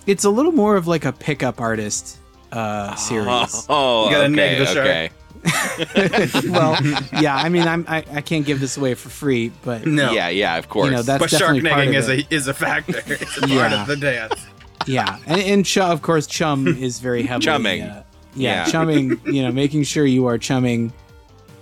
[0.05, 2.19] it's a little more of like a pickup artist
[2.51, 5.09] uh series Oh, You gotta okay, neg okay.
[6.49, 6.77] well
[7.21, 10.11] yeah i mean I'm, I, I can't give this away for free but No.
[10.11, 10.85] Yeah, yeah, of course.
[10.85, 13.01] you know that's but shark definitely part negging of is a is a factor.
[13.07, 13.81] It's a part Yeah.
[13.81, 14.45] of the dance.
[14.87, 17.81] yeah and, and ch- of course chum is very heavily Chumming.
[17.83, 18.03] uh,
[18.35, 18.71] yeah, Yeah.
[18.71, 20.93] chumming you know making sure you are chumming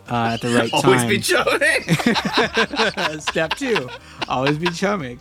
[0.10, 3.20] uh, at the right Always time be chumming.
[3.22, 3.89] step two
[4.28, 5.20] always be chumming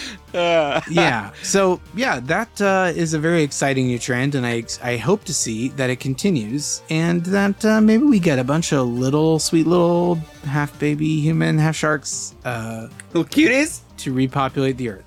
[0.32, 5.24] yeah so yeah that uh, is a very exciting new trend and I, I hope
[5.24, 9.38] to see that it continues and that uh, maybe we get a bunch of little
[9.38, 13.80] sweet little half baby human half sharks uh, Little cuties.
[13.98, 15.04] to repopulate the earth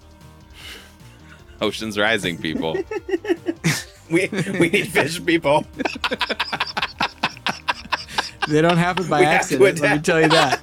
[1.61, 2.77] Ocean's Rising, people.
[4.11, 5.65] We we need fish people.
[8.47, 10.61] they don't happen by We accident let me tell you that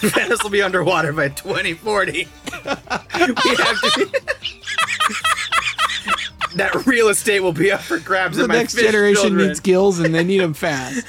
[0.00, 2.12] Venice will be underwater by 2040.
[2.12, 4.10] we have to.
[6.56, 8.36] that real estate will be up for grabs.
[8.36, 9.48] the next generation children.
[9.48, 11.06] needs gills and they need them fast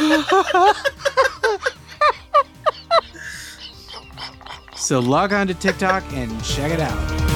[4.76, 7.31] so log on to tiktok and check it out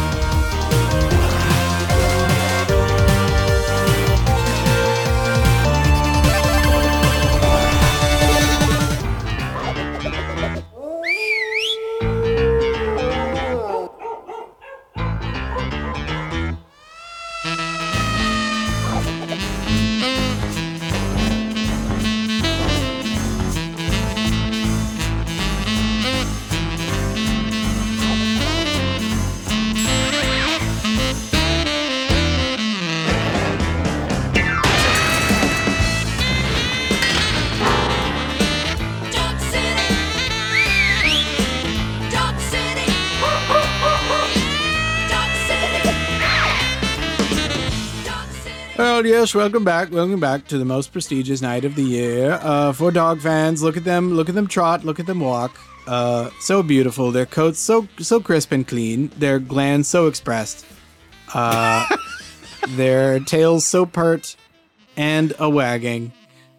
[49.34, 49.90] Welcome back.
[49.90, 52.38] Welcome back to the most prestigious night of the year.
[52.42, 55.58] Uh, for dog fans, look at them, look at them trot, look at them walk.
[55.86, 57.10] Uh, so beautiful.
[57.12, 59.08] Their coats so so crisp and clean.
[59.16, 60.64] Their glands so expressed.
[61.34, 61.86] Uh,
[62.68, 64.36] their tails so pert
[64.96, 66.12] and a wagging.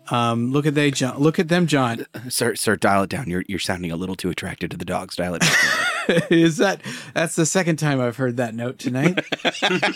[0.09, 1.17] Um, look at they, John.
[1.19, 2.05] Look at them, John.
[2.29, 3.29] Sir, sir, dial it down.
[3.29, 5.15] You're you're sounding a little too attracted to the dogs.
[5.15, 6.21] Dial it down.
[6.29, 6.81] Is that
[7.13, 9.19] that's the second time I've heard that note tonight?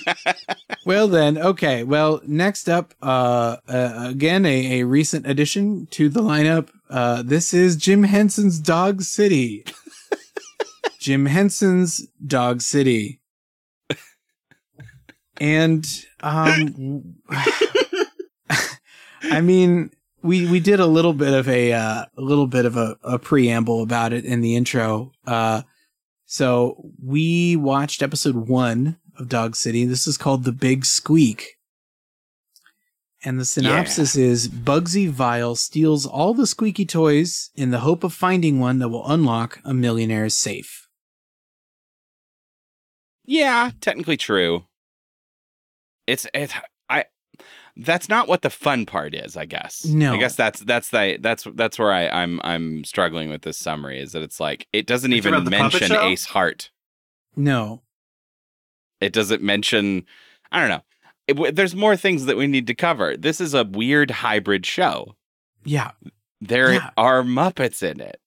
[0.85, 1.83] well then, okay.
[1.83, 6.69] Well, next up, uh, uh again a, a recent addition to the lineup.
[6.89, 9.63] Uh, this is Jim Henson's Dog City.
[10.99, 13.21] Jim Henson's Dog City.
[15.39, 15.85] And
[16.21, 17.15] um
[19.23, 19.91] I mean,
[20.23, 23.19] we we did a little bit of a uh, a little bit of a, a
[23.19, 25.11] preamble about it in the intro.
[25.25, 25.63] Uh,
[26.25, 29.85] so we watched episode one of Dog City.
[29.85, 31.57] This is called The Big Squeak.
[33.23, 38.13] And the synopsis is Bugsy Vile steals all the squeaky toys in the hope of
[38.13, 40.87] finding one that will unlock a millionaire's safe.
[43.25, 44.63] yeah, technically true.
[46.07, 46.51] It's it.
[47.77, 47.81] I.
[47.83, 49.35] That's not what the fun part is.
[49.37, 49.85] I guess.
[49.85, 50.13] No.
[50.13, 53.99] I guess that's that's the that's that's where I I'm I'm struggling with this summary.
[53.99, 55.97] Is that it's like it doesn't It's even about the puppet mention?
[55.97, 56.69] Ace Hart.
[57.35, 57.81] No.
[58.99, 60.05] It doesn't mention.
[60.51, 60.83] I don't know.
[61.27, 63.15] It, w- there's more things that we need to cover.
[63.15, 65.15] This is a weird hybrid show.
[65.63, 65.91] Yeah.
[66.41, 66.89] There Yeah.
[66.97, 68.19] are Muppets in it.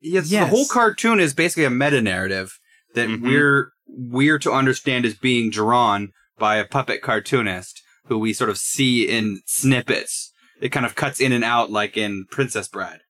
[0.00, 0.48] Yes, Yes.
[0.50, 2.58] the whole cartoon is basically a meta narrative
[2.94, 3.22] that Mhm.
[3.22, 8.58] we're we're to understand as being drawn by a puppet cartoonist who we sort of
[8.58, 10.32] see in snippets.
[10.60, 13.00] It kind of cuts in and out like in Princess Bride.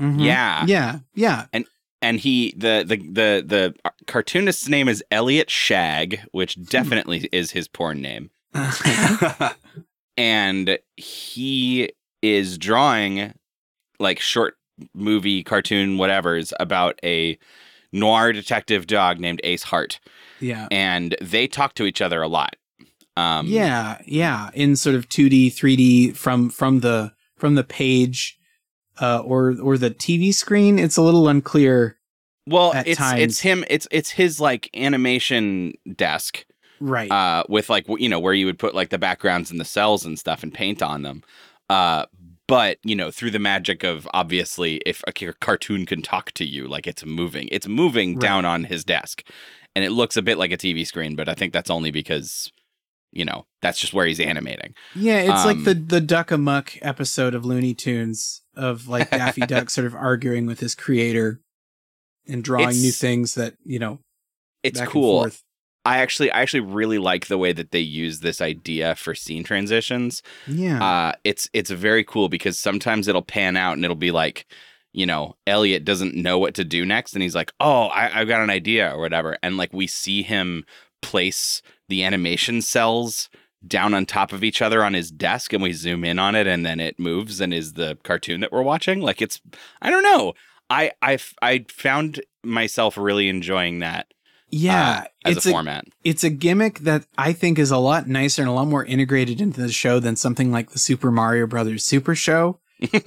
[0.00, 0.22] Mhm.
[0.24, 0.64] Yeah.
[0.66, 0.98] Yeah.
[1.14, 1.46] Yeah.
[1.52, 1.66] and
[2.00, 3.74] and he the the the the
[4.06, 6.62] cartoonist's name is Elliot Shag, which Hmm.
[6.64, 8.30] definitely is his porn name,
[10.16, 11.90] and he
[12.20, 13.34] is drawing
[13.98, 14.56] like short
[14.94, 17.38] movie cartoon whatever's about a
[17.92, 20.00] noir detective dog named Ace Hart,
[20.40, 20.66] yeah.
[20.70, 22.56] and they talk to each other a lot.
[23.16, 28.38] Um, yeah yeah in sort of 2d 3d from from the from the page
[29.00, 31.98] uh or or the tv screen it's a little unclear
[32.46, 33.20] Well, At it's times.
[33.20, 33.64] it's him.
[33.68, 36.44] It's it's his like animation desk.
[36.80, 39.64] right uh, with like you know where you would put like the backgrounds and the
[39.64, 41.22] cells and stuff and paint on them.
[41.70, 42.06] Uh,
[42.48, 46.66] but you know through the magic of obviously if a cartoon can talk to you,
[46.66, 48.20] like it's moving, it's moving Right.
[48.22, 49.22] down on his desk,
[49.76, 51.14] and it looks a bit like a TV screen.
[51.14, 52.50] But I think that's only because
[53.12, 54.74] you know that's just where he's animating.
[54.94, 59.40] yeah it's like um, the the duck amuck episode of looney tunes of like daffy
[59.46, 61.40] duck sort of arguing with his creator
[62.26, 63.98] and drawing new things that you know
[64.62, 65.20] It's back and cool.
[65.22, 65.42] forth.
[65.84, 69.42] I actually I actually really like the way that they use this idea for scene
[69.42, 70.22] transitions.
[70.46, 74.46] yeah uh, it's it's very cool because sometimes it'll pan out and it'll be like,
[74.92, 78.28] you know, Elliot doesn't know what to do next, and he's like, "Oh, I, I've
[78.28, 80.64] got an idea" or whatever, and like we see him
[81.02, 83.28] place the animation cells
[83.66, 86.46] down on top of each other on his desk, and we zoom in on it,
[86.46, 89.00] and then it moves and is the cartoon that we're watching.
[89.00, 89.40] Like it's,
[89.80, 90.32] I don't know,
[90.70, 94.06] I I I found myself really enjoying that
[94.50, 95.84] yeah uh, as it's a a, format.
[96.02, 99.40] it's a gimmick that I think is a lot nicer and a lot more integrated
[99.40, 102.58] into the show than something like the Super Mario Brothers Super Show,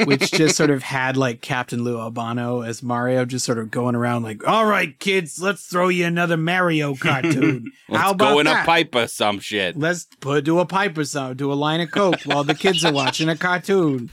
[0.05, 3.95] which just sort of had like Captain Lou Albano as Mario, just sort of going
[3.95, 7.71] around like, "All right, kids, let's throw you another Mario cartoon.
[7.89, 8.63] Let's How about go in that?
[8.63, 9.77] a pipe or some shit.
[9.77, 12.83] Let's put do a pipe or some, do a line of coke while the kids
[12.85, 14.11] are watching a cartoon.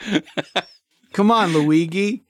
[1.12, 2.22] Come on, Luigi."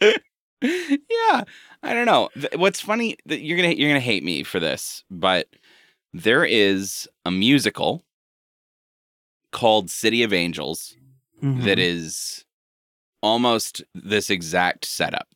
[0.00, 1.44] yeah,
[1.82, 2.28] I don't know.
[2.56, 5.48] What's funny that you're gonna you're gonna hate me for this, but
[6.12, 8.04] there is a musical
[9.50, 10.96] called City of Angels
[11.42, 11.64] Mhm.
[11.64, 12.44] that is
[13.22, 15.28] almost this exact setup.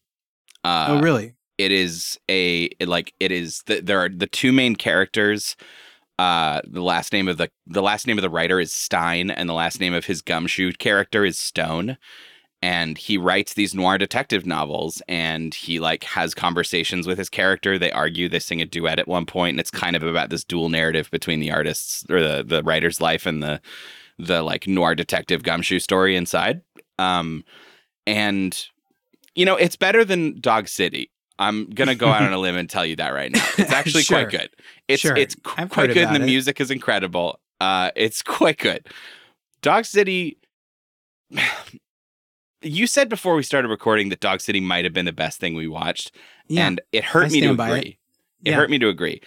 [0.64, 1.34] Uh, oh, really?
[1.58, 5.56] it is a it, like it is the, there are the two main characters
[6.18, 9.48] uh the last name of the the last name of the writer is stein and
[9.48, 11.96] the last name of his gumshoe character is stone
[12.66, 17.78] and he writes these noir detective novels and he like has conversations with his character.
[17.78, 20.42] They argue they sing a duet at one point and it's kind of about this
[20.44, 23.60] dual narrative between the artist's or the the writer's life and the
[24.18, 26.60] the like noir detective gumshoe story inside.
[26.98, 27.44] Um
[28.06, 28.52] and
[29.34, 31.10] you know it's better than dog city.
[31.38, 33.44] I'm gonna go out on a limb and tell you that right now.
[33.58, 34.24] It's actually Sure.
[34.24, 34.50] quite good.
[34.88, 35.16] It's Sure.
[35.16, 36.26] it's qu- quite good and the it.
[36.26, 37.38] music is incredible.
[37.60, 38.88] Uh it's quite good.
[39.62, 40.38] Dog city
[42.62, 45.54] you said before we started recording that dog city might have been the best thing
[45.54, 46.12] we watched
[46.48, 46.66] Yeah.
[46.66, 47.78] and it hurt I me to stand by it.
[47.78, 47.98] agree
[48.44, 48.56] it, Yeah.
[48.56, 49.20] hurt me to agree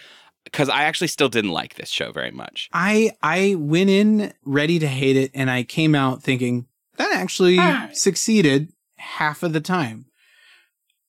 [0.46, 4.80] because i actually still didn't like this show very much I I went in ready
[4.80, 6.68] to hate it, and I came out thinking
[6.98, 7.58] that actually
[7.94, 10.06] succeeded half of the time.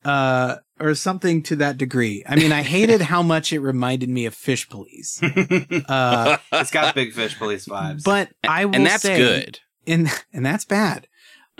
[0.04, 2.22] uh, or something to that degree.
[2.26, 5.20] I mean, I hated how much it reminded me of Fish Police.
[5.88, 8.02] Uh, it's got big fish police vibes.
[8.04, 9.60] but I will and that's say, good.
[9.86, 11.06] and and that's bad.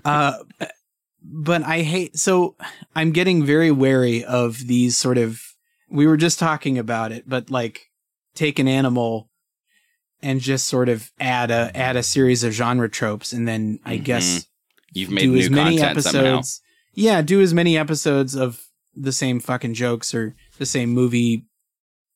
[0.05, 0.39] Uh,
[1.23, 2.17] but I hate.
[2.19, 2.57] So
[2.95, 5.41] I'm getting very wary of these sort of.
[5.91, 7.91] We were just talking about it, but like
[8.35, 9.29] take an animal
[10.23, 13.99] and just sort of add a add a series of genre tropes, and then I
[13.99, 14.05] Mhm.
[14.05, 14.47] guess
[14.93, 16.13] You've made do new as many content episodes.
[16.13, 16.43] somehow.
[16.95, 18.61] Yeah, do as many episodes of
[18.95, 21.45] the same fucking jokes or the same movie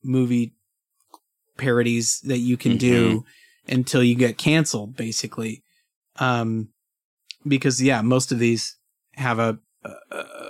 [0.02, 0.52] movie
[1.56, 3.24] parodies that you can do
[3.68, 5.62] until you get canceled basically.
[6.16, 6.68] Um
[7.46, 8.76] because yeah, most of these
[9.14, 9.58] have a,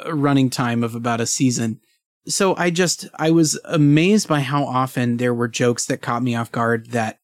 [0.04, 1.80] a, running time of about a season.
[2.26, 6.34] So I just I was amazed by how often there were jokes that caught me
[6.34, 7.18] off guard that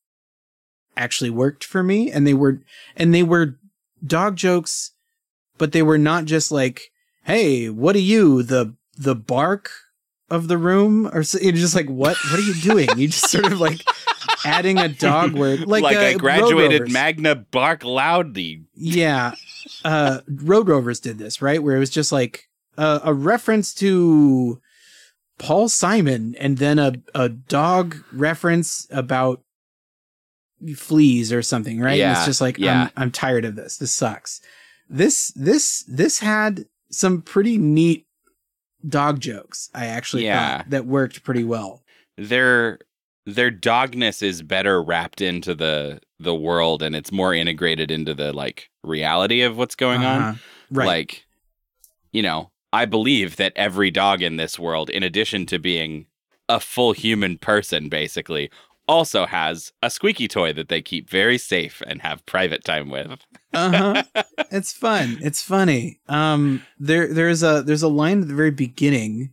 [0.96, 2.10] actually worked for me.
[2.10, 2.60] And they were
[2.96, 3.56] and they were
[4.04, 4.92] dog jokes
[5.58, 6.90] but they were not just like
[7.24, 9.70] hey what are you the the bark
[10.30, 11.10] of the room?
[11.12, 12.88] Or so, it's just like what what are you doing?
[12.96, 13.82] You just sort of like
[14.44, 18.64] adding a dog word like, Like, uh, I graduated Magna Bark Loudly.
[18.74, 19.34] yeah
[19.84, 21.62] uh road rovers did this right?
[21.62, 22.48] Where it was just like
[22.78, 24.60] uh, a reference to
[25.38, 29.42] paul simon and then a, a dog reference about
[30.76, 32.00] fleas or something right?
[32.00, 32.82] And it's just like yeah.
[32.82, 33.78] I'm, I'm tired of this.
[33.78, 34.40] This sucks.
[34.88, 38.06] This this this had some pretty neat
[38.88, 40.58] dog jokes i actually Yeah.
[40.58, 41.82] thought that worked pretty well.
[42.16, 42.78] Their
[43.26, 48.32] their dogness is better wrapped into the the world and it's more integrated into the
[48.32, 50.20] like reality of what's going on.
[50.20, 50.38] Uh-huh.
[50.70, 51.26] right Like,
[52.12, 56.06] you know, I believe that every dog in this world, in addition to being
[56.48, 58.50] a full human person, basically,
[58.86, 63.20] also has a squeaky toy that they keep very safe and have private time with.
[63.54, 64.02] uh-huh
[64.50, 69.32] it's fun it's funny um there there's a there's a line at the very beginning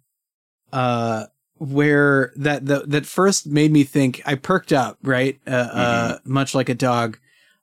[0.74, 1.26] uh
[1.60, 6.54] where that the, that first made me think i perked up right uh, uh much
[6.54, 7.18] like a dog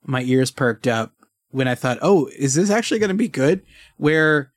[0.05, 1.13] my ears perked up
[1.51, 3.61] when i thought oh is this actually going to be good
[3.97, 4.51] where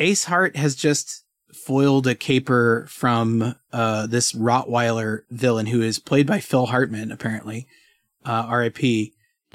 [0.00, 6.26] ace hart has just foiled a caper from uh this rottweiler villain who is played
[6.26, 7.66] by phil hartman apparently
[8.24, 8.78] uh rip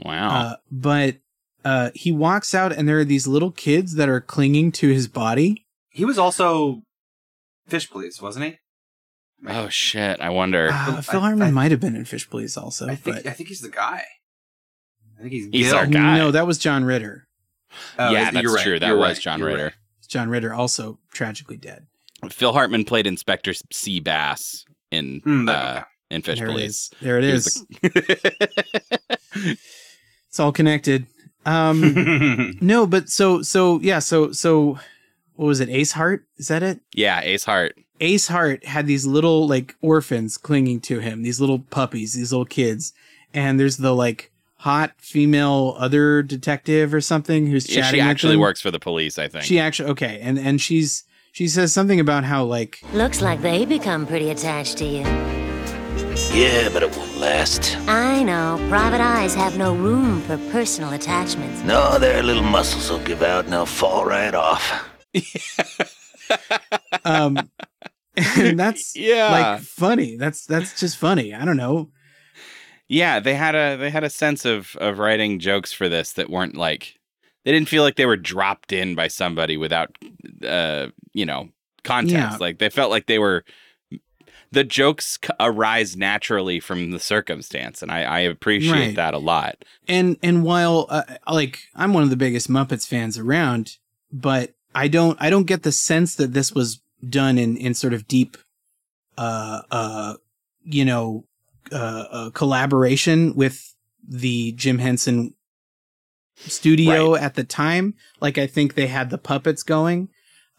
[0.04, 0.30] Wow.
[0.30, 1.18] uh, but
[1.66, 5.08] uh, he walks out, and there are these little kids that are clinging to his
[5.08, 5.66] body.
[5.90, 6.82] he was also
[7.68, 8.58] fish police, wasn't he?
[9.48, 10.20] Oh shit!
[10.22, 10.70] I wonder.
[10.72, 13.18] Uh, I- Phil I- Hartman I- might have been in Fish Police also, I think
[13.18, 14.04] but I think he's the guy.
[15.18, 15.78] I think he's He's Gil.
[15.78, 16.18] our guy.
[16.18, 17.28] no, that was John Ritter.
[17.98, 18.80] Oh, yeah, you're that's right, true.
[18.80, 19.64] That you're was right, John you're Ritter.
[19.66, 19.74] right.
[20.08, 21.88] John Ritter also tragically dead.
[22.30, 24.00] Phil Hartman played Inspector C.
[24.00, 26.70] Bass in there uh, in Fish there Police.
[26.70, 26.92] is.
[27.02, 27.66] There it He is.
[27.82, 29.18] the-
[30.30, 31.06] It's all connected.
[31.46, 34.80] Um, no, but so so yeah, so so
[35.36, 35.70] what was it?
[35.70, 36.26] Ace Hart?
[36.38, 36.80] Is that it?
[36.94, 37.76] yeah, Ace Hart.
[38.00, 42.46] Ace Hart had these little like orphans clinging to him, these little puppies, these little
[42.46, 42.94] kids,
[43.34, 47.98] and there's the like hot female other detective or something who's Yeah, chatting.
[48.00, 48.42] she actually them.
[48.42, 49.20] works for the police.
[49.20, 49.44] I think.
[49.46, 53.66] She actually okay, and and she's she says something about how like Looks like they
[53.66, 55.04] become pretty attached to you.
[56.34, 57.78] Yeah, but it won't last.
[57.88, 61.62] I know, private eyes have no room for personal attachments.
[61.64, 64.90] No, their little muscles will give out and they'll fall right off.
[67.06, 67.50] um,
[68.16, 69.32] and that's Yeah.
[69.32, 70.18] like funny.
[70.18, 71.34] That's that's just funny.
[71.34, 71.90] I don't know.
[72.88, 76.30] Yeah, they had a they had a sense of of writing jokes for this that
[76.30, 77.00] weren't like
[77.46, 79.96] they didn't feel like they were dropped in by somebody without
[80.46, 81.50] uh you know
[81.84, 82.14] context.
[82.14, 82.38] Yeah.
[82.40, 83.44] Like they felt like they were
[84.52, 88.96] the jokes c- arise naturally from the circumstance, and I, I appreciate Right.
[88.96, 89.66] that a lot.
[89.88, 93.78] and and while uh, like I'm one of the biggest Muppets fans around,
[94.12, 97.94] but I don't I don't get the sense that this was done in in sort
[97.94, 98.38] of deep,
[99.18, 100.14] uh uh
[100.64, 101.26] you know,
[101.72, 101.76] uh,
[102.12, 103.74] uh collaboration with
[104.08, 105.34] the Jim Henson
[106.38, 107.94] studio at the time.
[108.20, 110.10] Like I think they had the puppets going,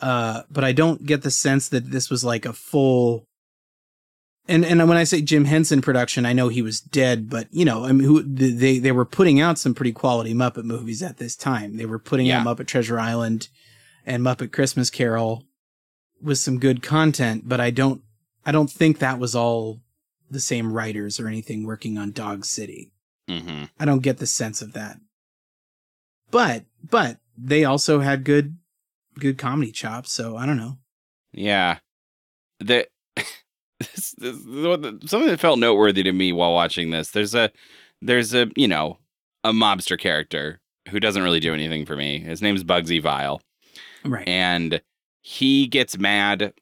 [0.00, 3.26] uh, but I don't get the sense that this was like a full
[4.46, 7.64] and and when I say Jim Henson production, I know he was dead, but you
[7.64, 11.16] know, I mean, who they they were putting out some pretty quality Muppet movies at
[11.16, 11.76] this time.
[11.78, 12.40] They were putting Yeah.
[12.40, 13.48] out Muppet Treasure Island
[14.04, 15.44] and Muppet Christmas Carol
[16.22, 18.02] with some good content, but I don't
[18.46, 19.80] I don't think that was all
[20.30, 22.92] the same writers or anything working on Dog City.
[23.28, 24.98] hmm I don't get the sense of that.
[26.30, 28.56] But but they also had good
[29.18, 30.78] good comedy chops, so I don't know.
[31.32, 31.78] Yeah,
[32.60, 32.86] the
[33.80, 37.10] this, this, something that felt noteworthy to me while watching this.
[37.10, 37.50] There's a
[38.00, 38.98] there's a you know
[39.42, 40.60] a mobster character
[40.90, 42.18] who doesn't really do anything for me.
[42.18, 43.40] His name's Bugsy Vile.
[44.04, 44.28] Right.
[44.28, 44.82] and
[45.24, 46.52] he gets mad.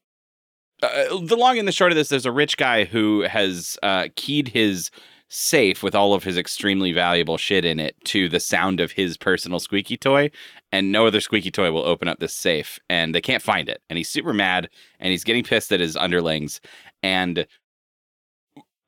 [0.82, 4.06] Uh, the long and the short of this, there's a rich guy who has uh,
[4.14, 4.90] keyed his
[5.28, 9.16] safe with all of his extremely valuable shit in it to the sound of his
[9.16, 10.30] personal squeaky toy,
[10.70, 13.82] and no other squeaky toy will open up this safe, and they can't find it.
[13.90, 14.68] And he's super mad,
[15.00, 16.60] and he's getting pissed at his underlings,
[17.02, 17.46] and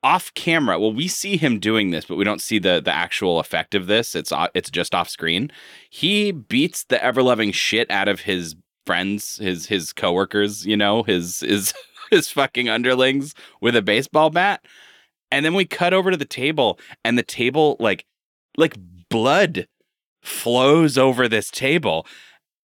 [0.03, 0.79] off camera.
[0.79, 3.87] Well, we see him doing this, but we don't see the the actual effect of
[3.87, 4.15] this.
[4.15, 5.51] It's it's just off screen.
[5.89, 8.55] He beats the ever loving shit out of his
[8.85, 11.73] friends, his his coworkers, you know, his his
[12.11, 14.65] his fucking underlings with a baseball bat.
[15.31, 18.05] And then we cut over to the table and the table like
[18.57, 18.75] like
[19.09, 19.67] blood
[20.21, 22.05] flows over this table.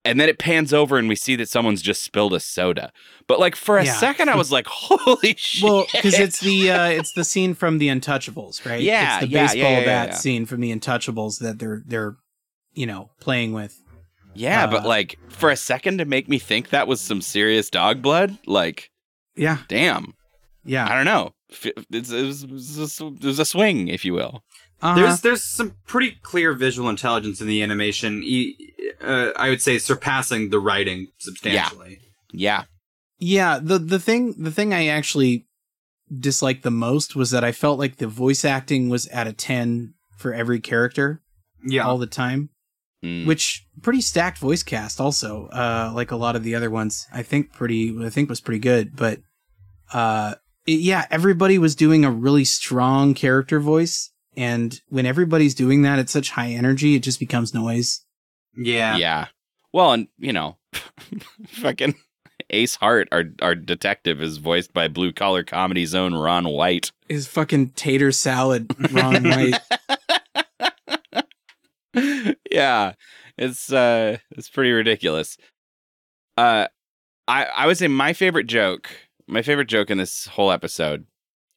[0.05, 2.91] And then it pans over and we see that someone's just spilled a soda.
[3.27, 3.93] But like for a Yeah.
[3.93, 7.79] second I was like, "Holy shit." Well, because it's the uh, it's the scene from
[7.79, 8.81] the Untouchables, right?
[8.81, 12.15] Yeah, it's the yeah, baseball yeah, bat scene from the Untouchables that they're they're
[12.73, 13.81] you know playing with.
[14.35, 17.69] Yeah, but Uh, like for a second to make me think that was some serious
[17.69, 18.89] dog blood, like
[19.35, 20.13] Yeah, damn,
[20.63, 20.85] yeah.
[20.89, 21.33] I don't know.
[21.51, 24.43] F- It's, it, was, it, was a, it was a swing, if you will.
[24.81, 24.95] Uh-huh.
[24.95, 28.21] There's there's some pretty clear visual intelligence in the animation.
[28.23, 28.55] e-
[29.01, 31.99] Uh, I would say surpassing the writing substantially.
[32.31, 32.63] Yeah.
[33.19, 35.47] Yeah, Yeah, the the thing the thing I actually
[36.17, 39.93] disliked the most was that I felt like the voice acting was at a 10
[40.17, 41.21] for every character
[41.63, 41.85] Yeah.
[41.85, 42.49] all the time,
[43.03, 43.25] Mm.
[43.25, 45.47] which pretty stacked voice cast also.
[45.47, 47.07] Uh like a lot of the other ones.
[47.13, 49.19] I think pretty I think was pretty good, but
[49.93, 50.35] uh
[50.67, 55.97] it- yeah, everybody was doing a really strong character voice and when everybody's doing that
[55.99, 58.05] at such high energy, it just becomes noise.
[58.55, 58.95] yeah.
[58.97, 59.27] yeah.
[59.71, 60.57] Well, and you know,
[61.47, 61.95] fucking
[62.49, 66.91] Ace Hart, our our detective, is voiced by blue collar comedy's own Ron White.
[67.07, 69.59] Is fucking tater salad Ron White.
[72.51, 72.93] yeah,
[73.37, 75.37] it's uh, it's pretty ridiculous.
[76.37, 76.67] Uh,
[77.27, 78.89] I I would say my favorite joke,
[79.27, 81.05] my favorite joke in this whole episode,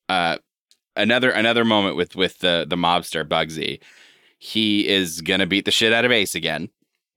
[0.09, 0.39] uh,
[0.97, 3.81] another another moment with with the the mobster Bugsy.
[4.39, 6.69] He is gonna beat the shit out of Ace again.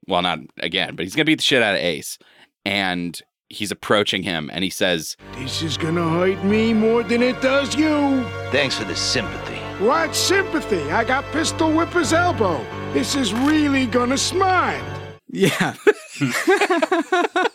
[0.08, 2.18] Well, not again, but he's gonna beat the shit out of Ace,
[2.64, 3.20] and
[3.50, 7.76] he's approaching him, and he says, This is gonna hurt me more than it does
[7.76, 8.24] you.
[8.52, 9.56] Thanks for the sympathy.
[9.84, 10.92] What sympathy?
[10.92, 12.66] I got Pistol Whipper's elbow.
[12.96, 14.82] This is really gonna smart.
[15.30, 15.76] Yeah.
[16.20, 17.52] the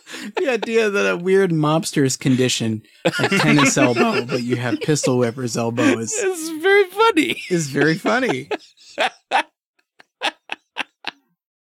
[0.47, 5.97] idea that a weird mobster's condition, a tennis elbow, but you have pistol whipper's elbow
[5.97, 8.49] is "It's very funny." is very funny.
[8.99, 9.41] yeah,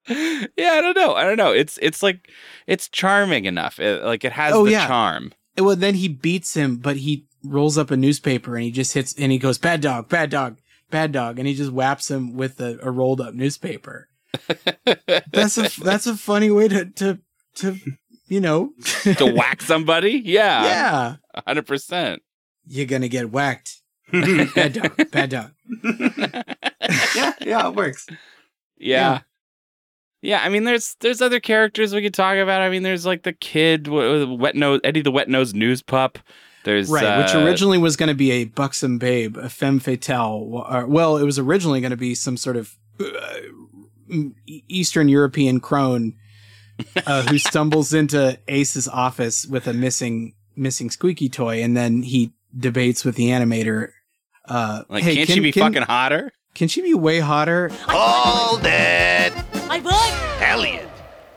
[0.08, 1.12] I don't know.
[1.14, 1.52] I don't know.
[1.52, 2.30] It's it's like
[2.66, 3.78] it's charming enough.
[3.78, 4.86] It, like it has Oh, the yeah.
[4.86, 5.34] charm.
[5.58, 9.14] Well, then he beats him, but he rolls up a newspaper and he just hits
[9.18, 10.56] and he goes, "Bad dog, bad dog,
[10.90, 14.08] bad dog," and he just whaps him with a, a rolled up newspaper.
[15.32, 17.18] That's a that's a funny way to to
[17.56, 17.76] to
[18.26, 18.72] you know
[19.16, 20.22] to whack somebody.
[20.24, 21.16] Yeah, yeah.
[21.46, 22.22] hundred percent.
[22.66, 23.76] You're gonna get whacked.
[24.12, 25.50] bad dog, bad dog.
[27.14, 28.06] yeah, yeah, it works.
[28.78, 29.20] Yeah.
[30.22, 32.62] yeah, I mean, there's there's other characters we could talk about.
[32.62, 36.18] I mean, there's like the kid, wh- wet nose, Eddie the wet nose news pup.
[36.64, 40.64] There's Right, which uh, originally was going to be a buxom babe, a femme fatale.
[40.68, 43.38] Or, well, it was originally going to be some sort of uh,
[44.46, 46.14] Eastern European crone
[47.06, 52.32] uh, who stumbles into Ace's office with a missing missing squeaky toy, and then he
[52.56, 53.90] debates with the animator.
[54.44, 56.32] Uh, like, hey, can't can, she be can- fucking hotter?
[56.54, 57.70] Can she be way hotter?
[57.86, 59.32] Hold it!
[59.68, 60.44] My boy!
[60.44, 60.88] Elliot,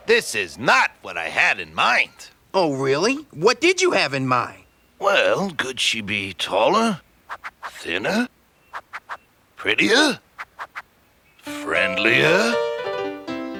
[0.06, 2.10] this is not what I had in mind.
[2.52, 3.14] Oh, really?
[3.32, 4.61] What did you have in mind?
[5.02, 7.00] Well, could she be taller?
[7.66, 8.28] Thinner?
[9.56, 10.20] Prettier?
[11.38, 12.54] Friendlier?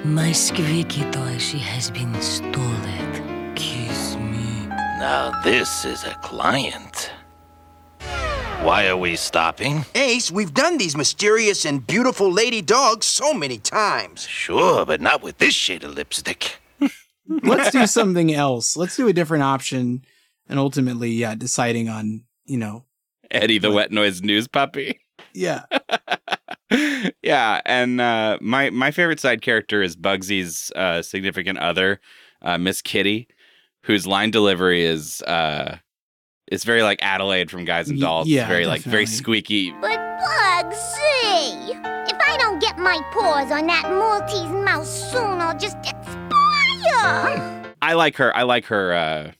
[0.05, 3.53] My squeaky toy, she has been stolen.
[3.55, 4.67] Kiss me.
[4.69, 7.11] Now, this is a client.
[8.61, 9.83] Why are we stopping?
[9.95, 14.25] Ace, we've done these mysterious and beautiful lady dogs so many times.
[14.25, 16.61] Sure, but not with this shade of lipstick.
[17.27, 18.77] Let's do something else.
[18.77, 20.05] Let's do a different option,
[20.47, 22.85] and ultimately, yeah, deciding on you know,
[23.31, 24.99] Eddie the wet noise news puppy.
[25.33, 25.63] yeah,
[27.21, 31.99] yeah, and uh, my my favorite side character is Bugsy's uh, significant other,
[32.41, 33.27] uh, Miss Kitty,
[33.83, 35.77] whose line delivery is uh,
[36.47, 38.27] it's very like Adelaide from Guys and Dolls.
[38.27, 39.71] yeah, very like very squeaky.
[39.81, 41.69] But Bugsy,
[42.09, 47.73] if I don't get my paws on that Maltese mouse soon, I'll just expire.
[47.81, 48.35] I like her.
[48.35, 48.93] I like her.
[48.93, 49.31] Uh,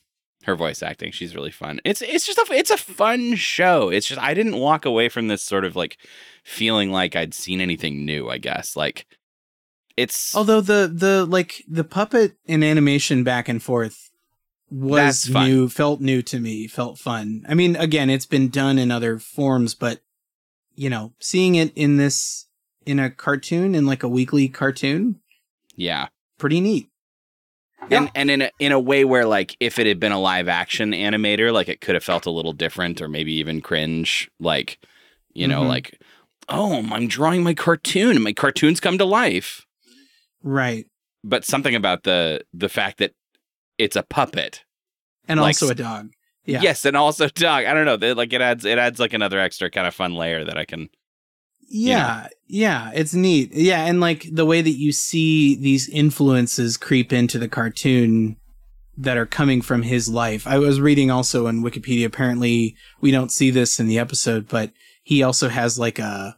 [0.44, 1.12] her voice acting.
[1.12, 1.80] She's really fun.
[1.84, 3.88] It's it's just a it's a fun show.
[3.90, 5.98] It's just I didn't walk away from this sort of like
[6.44, 8.28] feeling like I'd seen anything new.
[8.28, 9.06] I guess like
[9.96, 14.10] it's Although the the like the puppet and animation back and forth
[14.70, 17.44] was new, felt new to me, felt fun.
[17.48, 20.00] I mean, again, it's been done in other forms, but
[20.74, 22.46] you know, seeing it in this
[22.84, 25.20] in a cartoon in like a weekly cartoon,
[25.76, 26.08] Yeah.
[26.38, 26.88] pretty neat.
[27.90, 30.48] And and in a in a way where like if it had been a live
[30.48, 34.30] action animator, like it could have felt a little different or maybe even cringe.
[34.40, 34.78] Like,
[35.32, 35.68] you know, Mhm.
[35.68, 36.00] like,
[36.48, 39.64] oh, I'm drawing my cartoon and my cartoons come to life.
[40.42, 40.86] Right.
[41.22, 43.12] But something about the the fact that
[43.78, 44.64] it's a puppet.
[45.26, 46.10] And Like also a dog.
[46.44, 46.60] Yeah.
[46.60, 47.64] Yes, and also dog.
[47.64, 47.96] I don't know.
[47.96, 50.64] they- Like it adds it adds like another extra kind of fun layer that I
[50.66, 50.88] can
[51.68, 53.52] Yeah, yeah, it's neat.
[53.54, 58.36] Yeah, and like the way that you see these influences creep into the cartoon
[58.96, 60.46] that are coming from his life.
[60.46, 62.06] I was reading also on Wikipedia.
[62.06, 64.70] Apparently, we don't see this in the episode, but
[65.02, 66.36] he also has like a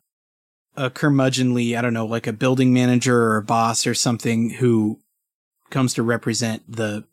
[0.77, 5.01] a curmudgeonly, I don't know, like a building manager or a boss or something who
[5.71, 7.05] comes to represent the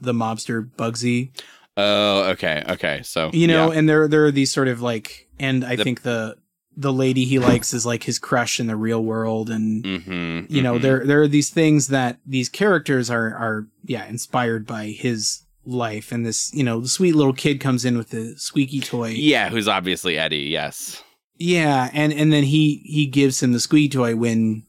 [0.00, 1.30] the mobster Bugsy.
[1.76, 3.00] Oh, okay, okay.
[3.04, 3.78] So You know, yeah.
[3.78, 6.36] and there there are these sort of like, and I The- think the
[6.76, 10.62] the lady he likes is like his crush in the real world, and Mhm, you
[10.62, 10.82] know mhm.
[10.82, 16.10] there there are these things that these characters are are yeah inspired by his life,
[16.12, 19.48] and this you know the sweet little kid comes in with the squeaky toy, yeah,
[19.50, 20.38] who's obviously Eddie.
[20.50, 21.02] Yes.
[21.38, 24.66] yeah, and and then he he gives him the squeaky toy when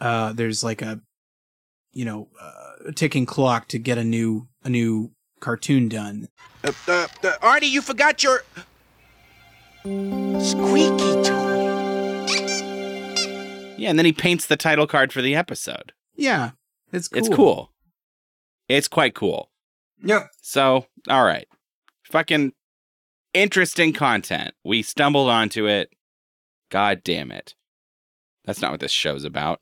[0.00, 1.00] uh there's like a
[1.92, 5.10] you know uh, a ticking clock to get a new a new
[5.40, 6.28] cartoon done.
[6.64, 8.42] Uh, uh, uh, Artie, you forgot your
[10.40, 11.58] squeaky toy.
[13.76, 15.92] Yeah, and then he paints the title card for the episode.
[16.16, 16.50] Yeah,
[16.92, 17.18] it's cool.
[17.18, 17.72] It's cool.
[18.68, 19.50] It's quite cool.
[20.02, 20.30] Yep.
[20.42, 21.46] So, all right.
[22.04, 22.52] Fucking
[23.34, 24.54] interesting content.
[24.64, 25.90] We stumbled onto it.
[26.70, 27.54] God damn it.
[28.44, 29.60] That's not what this show's about.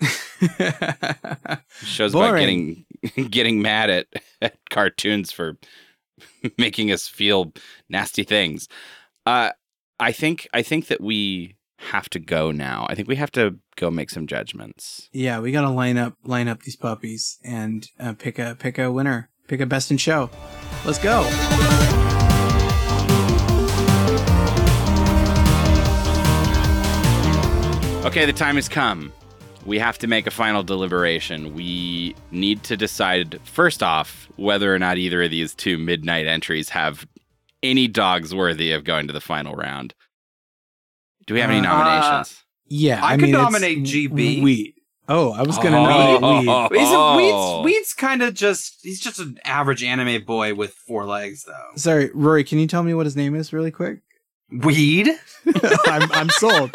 [0.40, 2.86] This show's about getting
[3.30, 4.06] getting mad at,
[4.40, 5.58] at cartoons for
[6.58, 7.52] making us feel
[7.90, 8.68] nasty things.
[9.26, 9.50] Uh
[10.02, 12.86] I think I think that we have to go now.
[12.88, 15.10] I think we have to go make some judgments.
[15.12, 18.90] Yeah, we gotta line up line up these puppies and uh, pick a pick a
[18.90, 20.30] winner, pick a best in show.
[20.86, 21.20] Let's go.
[28.06, 29.12] Okay, the time has come.
[29.66, 31.52] We have to make a final deliberation.
[31.54, 36.70] We need to decide, first off, whether or not either of these two midnight entries
[36.70, 37.06] have
[37.62, 39.94] any dogs worthy of going to the final round.
[41.26, 42.42] Do we have any Uh, nominations?
[42.66, 44.42] Yeah, I I, could mean, it's nominate GB.
[44.42, 44.74] Weed.
[45.08, 45.84] Oh, I was gonna Oh.
[45.84, 46.22] nominate
[46.70, 46.78] Weed.
[46.80, 47.62] He's a, Oh.
[47.62, 51.70] Weed's, Weed's kind of just, he's just an average anime boy with four legs, though.
[51.76, 54.00] Sorry, Rory, can you tell me what his name is really quick?
[54.52, 55.08] Weed?
[55.86, 56.72] I'm I'm sold.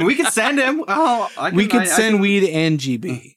[0.00, 0.82] we could send him.
[0.88, 3.36] Oh, I we can- could I- I send can- Weed and GB.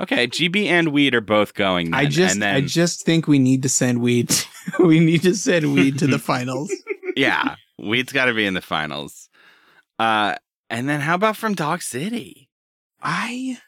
[0.00, 1.92] Okay, GB and Weed are both going.
[1.92, 4.32] I just and then, I just think we need to send Weed.
[4.78, 6.72] we need to send Weed to the finals.
[7.16, 9.28] yeah, Weed's got to be in the finals.
[9.98, 10.36] Uh,
[10.70, 12.48] and then how about from Dog City?
[13.02, 13.58] I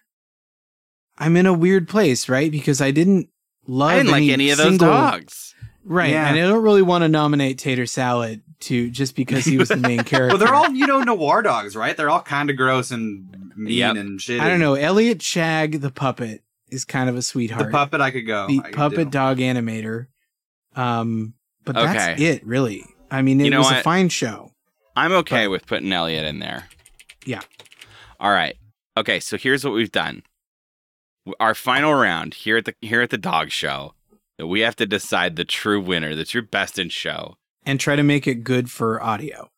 [1.19, 2.51] I'm in a weird place, right?
[2.51, 3.29] Because I didn't
[3.67, 5.55] love I didn't like any of those single- dogs.
[5.83, 6.11] Right.
[6.11, 6.29] Yeah.
[6.29, 9.77] And I don't really want to nominate Tater Salad to just because he was the
[9.77, 10.29] main character.
[10.29, 11.97] Well, they're all, you know, noir dogs, right?
[11.97, 13.97] They're all kind of gross and mean Yep.
[13.97, 14.41] and shit.
[14.41, 14.75] I don't know.
[14.75, 17.67] Elliot Shag the puppet is kind of a sweetheart.
[17.67, 18.47] The puppet, I could go.
[18.47, 19.11] the I puppet do.
[19.11, 20.07] dog animator.
[20.77, 21.35] Um
[21.65, 22.85] but that's it, really.
[23.11, 24.53] I mean, it You know was a fine show.
[24.97, 26.69] I'm okay with putting Elliot in there.
[27.27, 27.41] Yeah.
[28.19, 28.57] All right.
[28.97, 30.23] Okay, so here's what we've done.
[31.39, 33.95] Our final round here at the here at the dog show.
[34.39, 37.37] We have to decide the true winner, the true best in show.
[37.67, 39.51] And try to make it good for audio.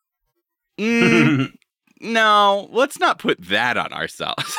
[0.78, 1.52] Mm,
[2.00, 4.56] no, let's not put that on ourselves.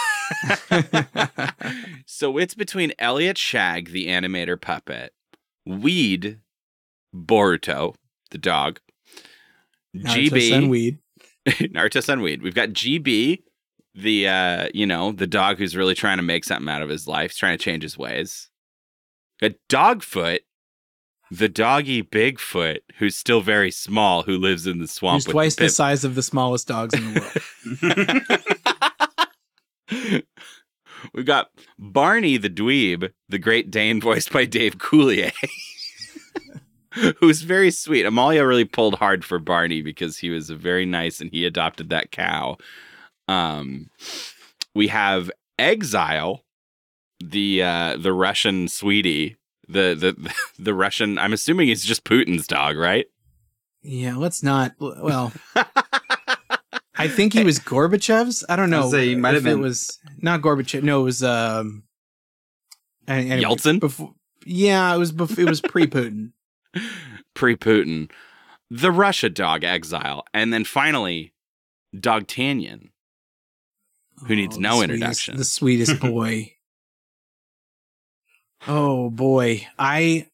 [2.06, 5.14] so it's between Elliot Shag, the animator puppet,
[5.66, 6.40] Weed,
[7.14, 7.96] Boruto,
[8.32, 8.80] the dog,
[9.96, 11.00] Naruto GB, Sun Weed.
[11.48, 12.42] Naruto Sun Weed.
[12.42, 13.44] We've got GB,
[13.96, 17.08] the uh, you know, the dog who's really trying to make something out of his
[17.08, 18.50] life, he's trying to change his ways.
[19.40, 20.40] Got Dogfoot,
[21.38, 25.64] the doggy Bigfoot, who's still very small, who lives in the swamp Who's twice the
[25.64, 27.20] the size of the smallest dogs in the
[29.90, 30.24] world.
[31.14, 35.34] We've got Barney the dweeb, the Great Dane, voiced by Dave Coulier,
[37.20, 38.06] who's very sweet.
[38.06, 42.12] Amalia really pulled hard for Barney because he was very nice and he adopted that
[42.12, 42.58] cow.
[43.28, 43.90] Um,
[44.76, 46.44] we have Exile,
[47.20, 51.18] the uh, the Russian sweetie, the the the Russian.
[51.18, 53.06] I'm assuming it's just Putin's dog, right?
[53.86, 55.34] yeah, let's not well
[56.96, 58.46] I think he was Gorbachev's.
[58.48, 58.84] I don't know.
[58.84, 60.84] was say, he might if have it was not Gorbachev.
[60.84, 61.84] No, it was um
[63.08, 63.80] And, anyway, Yeltsin?
[63.80, 64.14] Before,
[64.46, 65.12] yeah, it was.
[65.12, 66.32] Bef- it was pre Putin.
[67.34, 68.12] Pre Putin.
[68.70, 70.24] The Russia dog exile.
[70.36, 71.34] And then finally,
[72.00, 72.90] Dog Dogtanian,
[74.28, 75.38] who needs Oh, no the introduction.
[75.38, 76.54] The sweetest boy.
[78.68, 80.28] Oh boy, I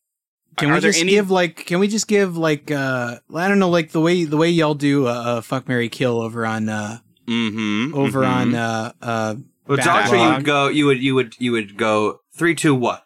[0.57, 3.47] can Are we there just any- give like can we just give like uh I
[3.47, 6.45] don't know like the way the way y'all do uh, uh fuck Mary kill over
[6.45, 7.93] on uh mm-hmm.
[7.97, 9.35] over on uh uh
[9.67, 9.85] Well, Backlog.
[9.85, 10.67] Doctor, you would go.
[10.67, 11.03] You would.
[11.03, 11.35] You would.
[11.39, 13.05] You would go three, two, what?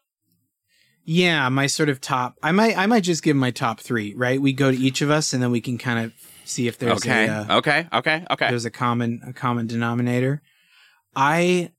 [1.05, 4.41] yeah my sort of top I might I might just give my top three right
[4.41, 6.13] we go to each of us and then we can kind of
[6.45, 7.27] see if there's Okay.
[7.27, 7.87] a uh, okay.
[7.91, 8.25] Okay.
[8.31, 8.47] Okay.
[8.49, 10.41] there's a common a common denominator.
[11.13, 11.71] I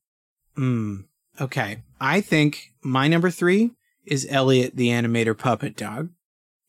[0.59, 1.05] mm,
[1.41, 1.83] okay.
[2.05, 3.71] I think my number three
[4.05, 6.11] is Elliot the animator puppet dog.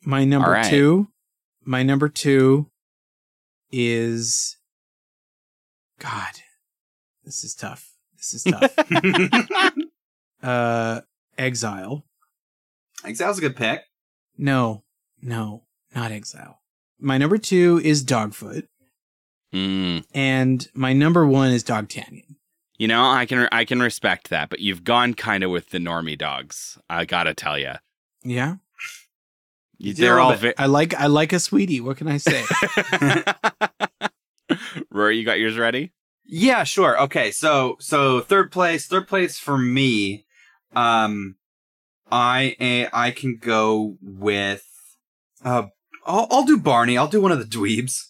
[0.06, 0.70] My number All right.
[0.70, 1.10] two,
[1.66, 2.72] my number two
[3.70, 4.56] is
[6.00, 6.40] God.
[7.26, 7.92] This is tough.
[8.16, 8.74] This is tough.
[10.42, 11.02] uh
[11.38, 12.06] Exile.
[13.04, 13.82] Exile's a good pick.
[14.38, 14.84] No,
[15.22, 15.64] no,
[15.94, 16.62] not Exile.
[16.98, 18.70] My number two is Dogfoot.
[19.54, 20.06] Mm.
[20.14, 22.38] And my number one is Dogtanian.
[22.78, 25.78] You know, I can I can respect that, but you've gone kind of with the
[25.78, 26.78] normie dogs.
[26.90, 27.74] I gotta tell you,
[28.24, 28.56] Yeah.
[29.80, 30.34] they're all.
[30.36, 31.82] Vi- I like I like a sweetie.
[31.82, 32.44] What can I say?
[34.92, 35.92] Rory, you got yours ready?
[36.26, 37.00] Yeah, sure.
[37.04, 40.26] Okay, so so third place, third place for me.
[40.76, 41.36] Um,
[42.12, 44.66] I I can go with.
[45.44, 45.68] Uh,
[46.06, 46.98] I'll I'll do Barney.
[46.98, 48.08] I'll do one of the dweebs.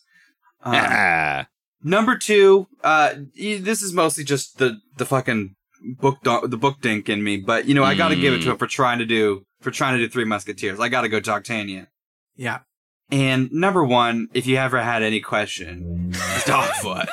[0.63, 1.47] Um, Ah.
[1.85, 2.67] Number two.
[2.83, 5.55] Uh, this is mostly just the the fucking
[6.01, 8.39] book do- the book dink in me, but you know I got to give it
[8.39, 8.51] to Mm.
[8.51, 10.79] him for trying to do for trying to do Three Musketeers.
[10.79, 11.87] I got to go talk D'Artagnan.
[12.35, 12.59] yeah.
[13.11, 17.07] And number one, if you ever had any question, is Dogfoot.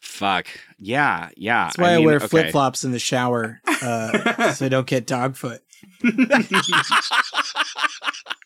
[0.00, 0.46] Fuck.
[0.78, 1.64] Yeah, yeah.
[1.64, 2.26] That's why I, mean, wear okay.
[2.26, 5.62] flip flops in the shower, uh, so I don't get dog foot.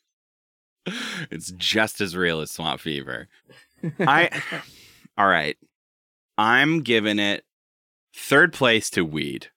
[1.31, 3.29] it's just as real as swamp fever.
[4.01, 4.31] I
[5.19, 5.57] all right.
[6.37, 7.45] I'm giving it
[8.17, 9.49] third place to weed.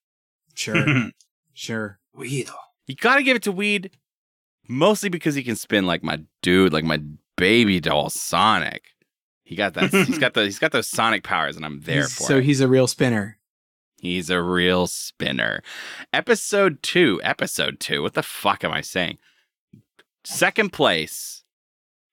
[0.53, 1.09] Sure,
[1.53, 1.99] sure.
[2.13, 2.49] Weed.
[2.87, 3.91] You gotta give it to weed,
[4.67, 7.01] mostly because he can spin like my dude, like my
[7.35, 8.83] baby doll Sonic.
[9.43, 9.91] He got that.
[9.91, 10.43] he's got the.
[10.43, 12.43] He's got those Sonic powers, and I'm there He's- for so it.
[12.43, 13.37] he's a real spinner.
[13.99, 15.63] He's a real spinner.
[16.13, 17.19] Episode two.
[17.23, 18.03] Episode two.
[18.03, 19.17] What the fuck am I saying?
[20.29, 21.45] Second place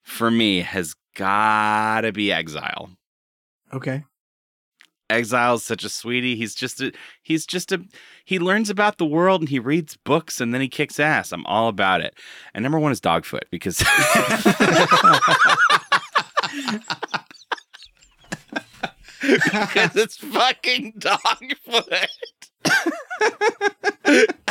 [0.01, 2.91] for me has gotta be Exile.
[3.73, 4.05] Okay.
[5.09, 6.37] Exile's such a sweetie.
[6.37, 7.83] He's just a he's just a
[8.23, 11.33] he learns about the world and he reads books and then he kicks ass.
[11.33, 12.17] I'm all about it.
[12.53, 13.79] And number one is Dogfoot because
[19.21, 22.07] because it's fucking Dogfoot.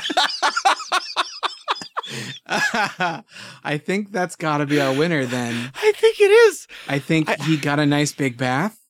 [2.47, 5.71] I think that's got to be our winner then.
[5.75, 6.67] I think it is.
[6.89, 8.79] I think he got a nice big bath.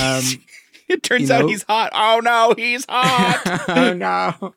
[0.00, 0.22] Um,
[0.88, 1.90] It turns out know- he's hot.
[1.94, 3.64] Oh no, he's hot.
[3.68, 4.54] oh no.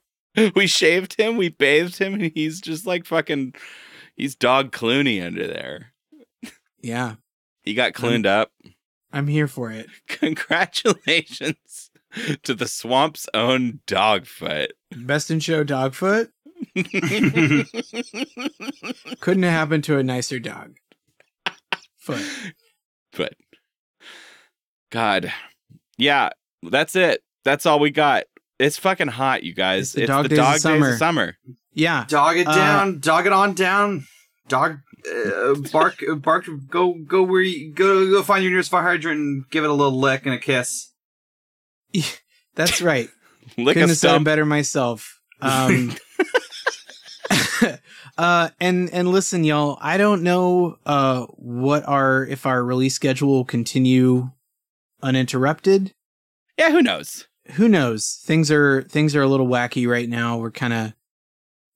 [0.56, 3.54] we shaved him, we bathed him, and he's just like fucking
[4.16, 5.92] he's dog Clooney under there.
[6.82, 7.16] Yeah,
[7.64, 8.52] He got cleaned up.
[9.12, 9.88] I'm here for it.
[10.08, 11.92] Congratulations
[12.44, 14.72] to the swamp's own Dogfoot.
[14.96, 16.30] Best in show Dogfoot.
[19.20, 20.76] Couldn't have happened to a nicer dog.
[22.00, 22.24] Foot.
[23.16, 23.34] but
[24.92, 25.32] God,
[25.98, 26.30] yeah,
[26.64, 27.22] that's it.
[27.44, 28.24] That's all we got.
[28.60, 29.94] It's fucking hot, you guys.
[29.96, 30.86] It's the dog days dog summer.
[30.86, 31.38] days of summer.
[31.74, 32.06] Yeah.
[32.08, 33.00] Dog it Uh, down.
[33.00, 34.08] dog it on down.
[34.48, 34.80] Dog.
[35.08, 36.02] Uh, bark.
[36.22, 36.48] bark.
[36.70, 36.94] Go.
[36.94, 38.10] Go where you go.
[38.10, 40.92] Go find your nearest fire hydrant and give it a little lick and a kiss.
[42.56, 43.10] That's right.
[43.58, 45.20] Lick Couldn't a have said it better myself.
[45.40, 45.96] Um,
[48.18, 49.78] uh, and and listen, y'all.
[49.82, 54.32] I don't know uh what our if our release schedule will continue
[55.02, 55.94] uninterrupted.
[56.58, 57.28] Yeah, who knows?
[57.52, 58.20] Who knows?
[58.24, 60.38] Things are things are a little wacky right now.
[60.38, 60.94] We're kind of,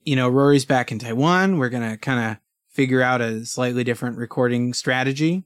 [0.04, 1.58] you know, Rory's back in Taiwan.
[1.58, 2.38] We're gonna kind of
[2.70, 5.44] figure out a slightly different recording strategy.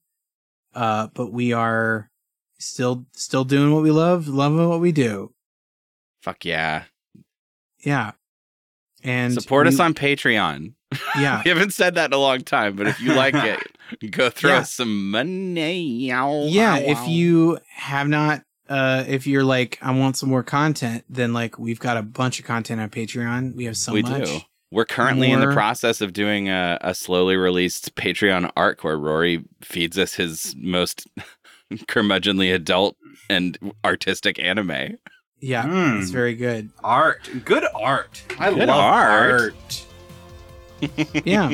[0.74, 2.10] Uh, but we are
[2.58, 5.34] still still doing what we love, loving what we do.
[6.22, 6.86] Fuck yeah.
[7.84, 8.14] Yeah.
[9.06, 10.74] And Support us on Patreon.
[11.18, 11.42] Yeah.
[11.44, 13.34] we haven't said that in a long time, but if you like
[14.02, 14.58] it, go throw Yeah.
[14.60, 16.08] us some money.
[16.08, 21.34] yeah if you have not uh if you're like i want some more content then
[21.34, 24.40] like we've got a bunch of content on patreon we have so we much do.
[24.72, 29.44] We're currently in the process of doing a, a slowly released Patreon arc where Rory
[29.62, 31.08] feeds us his most
[31.74, 32.98] curmudgeonly adult
[33.30, 34.98] and artistic anime.
[35.48, 36.02] Yeah, Mm.
[36.02, 36.70] it's very good.
[36.84, 38.24] Art, good art.
[38.40, 39.42] I Good love art.
[39.42, 39.86] art.
[41.24, 41.54] Yeah.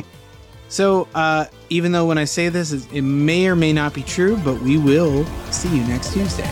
[0.70, 4.04] so, uh, even though when I say this, it it may or may not be
[4.04, 6.50] true, but we will see you next Tuesday.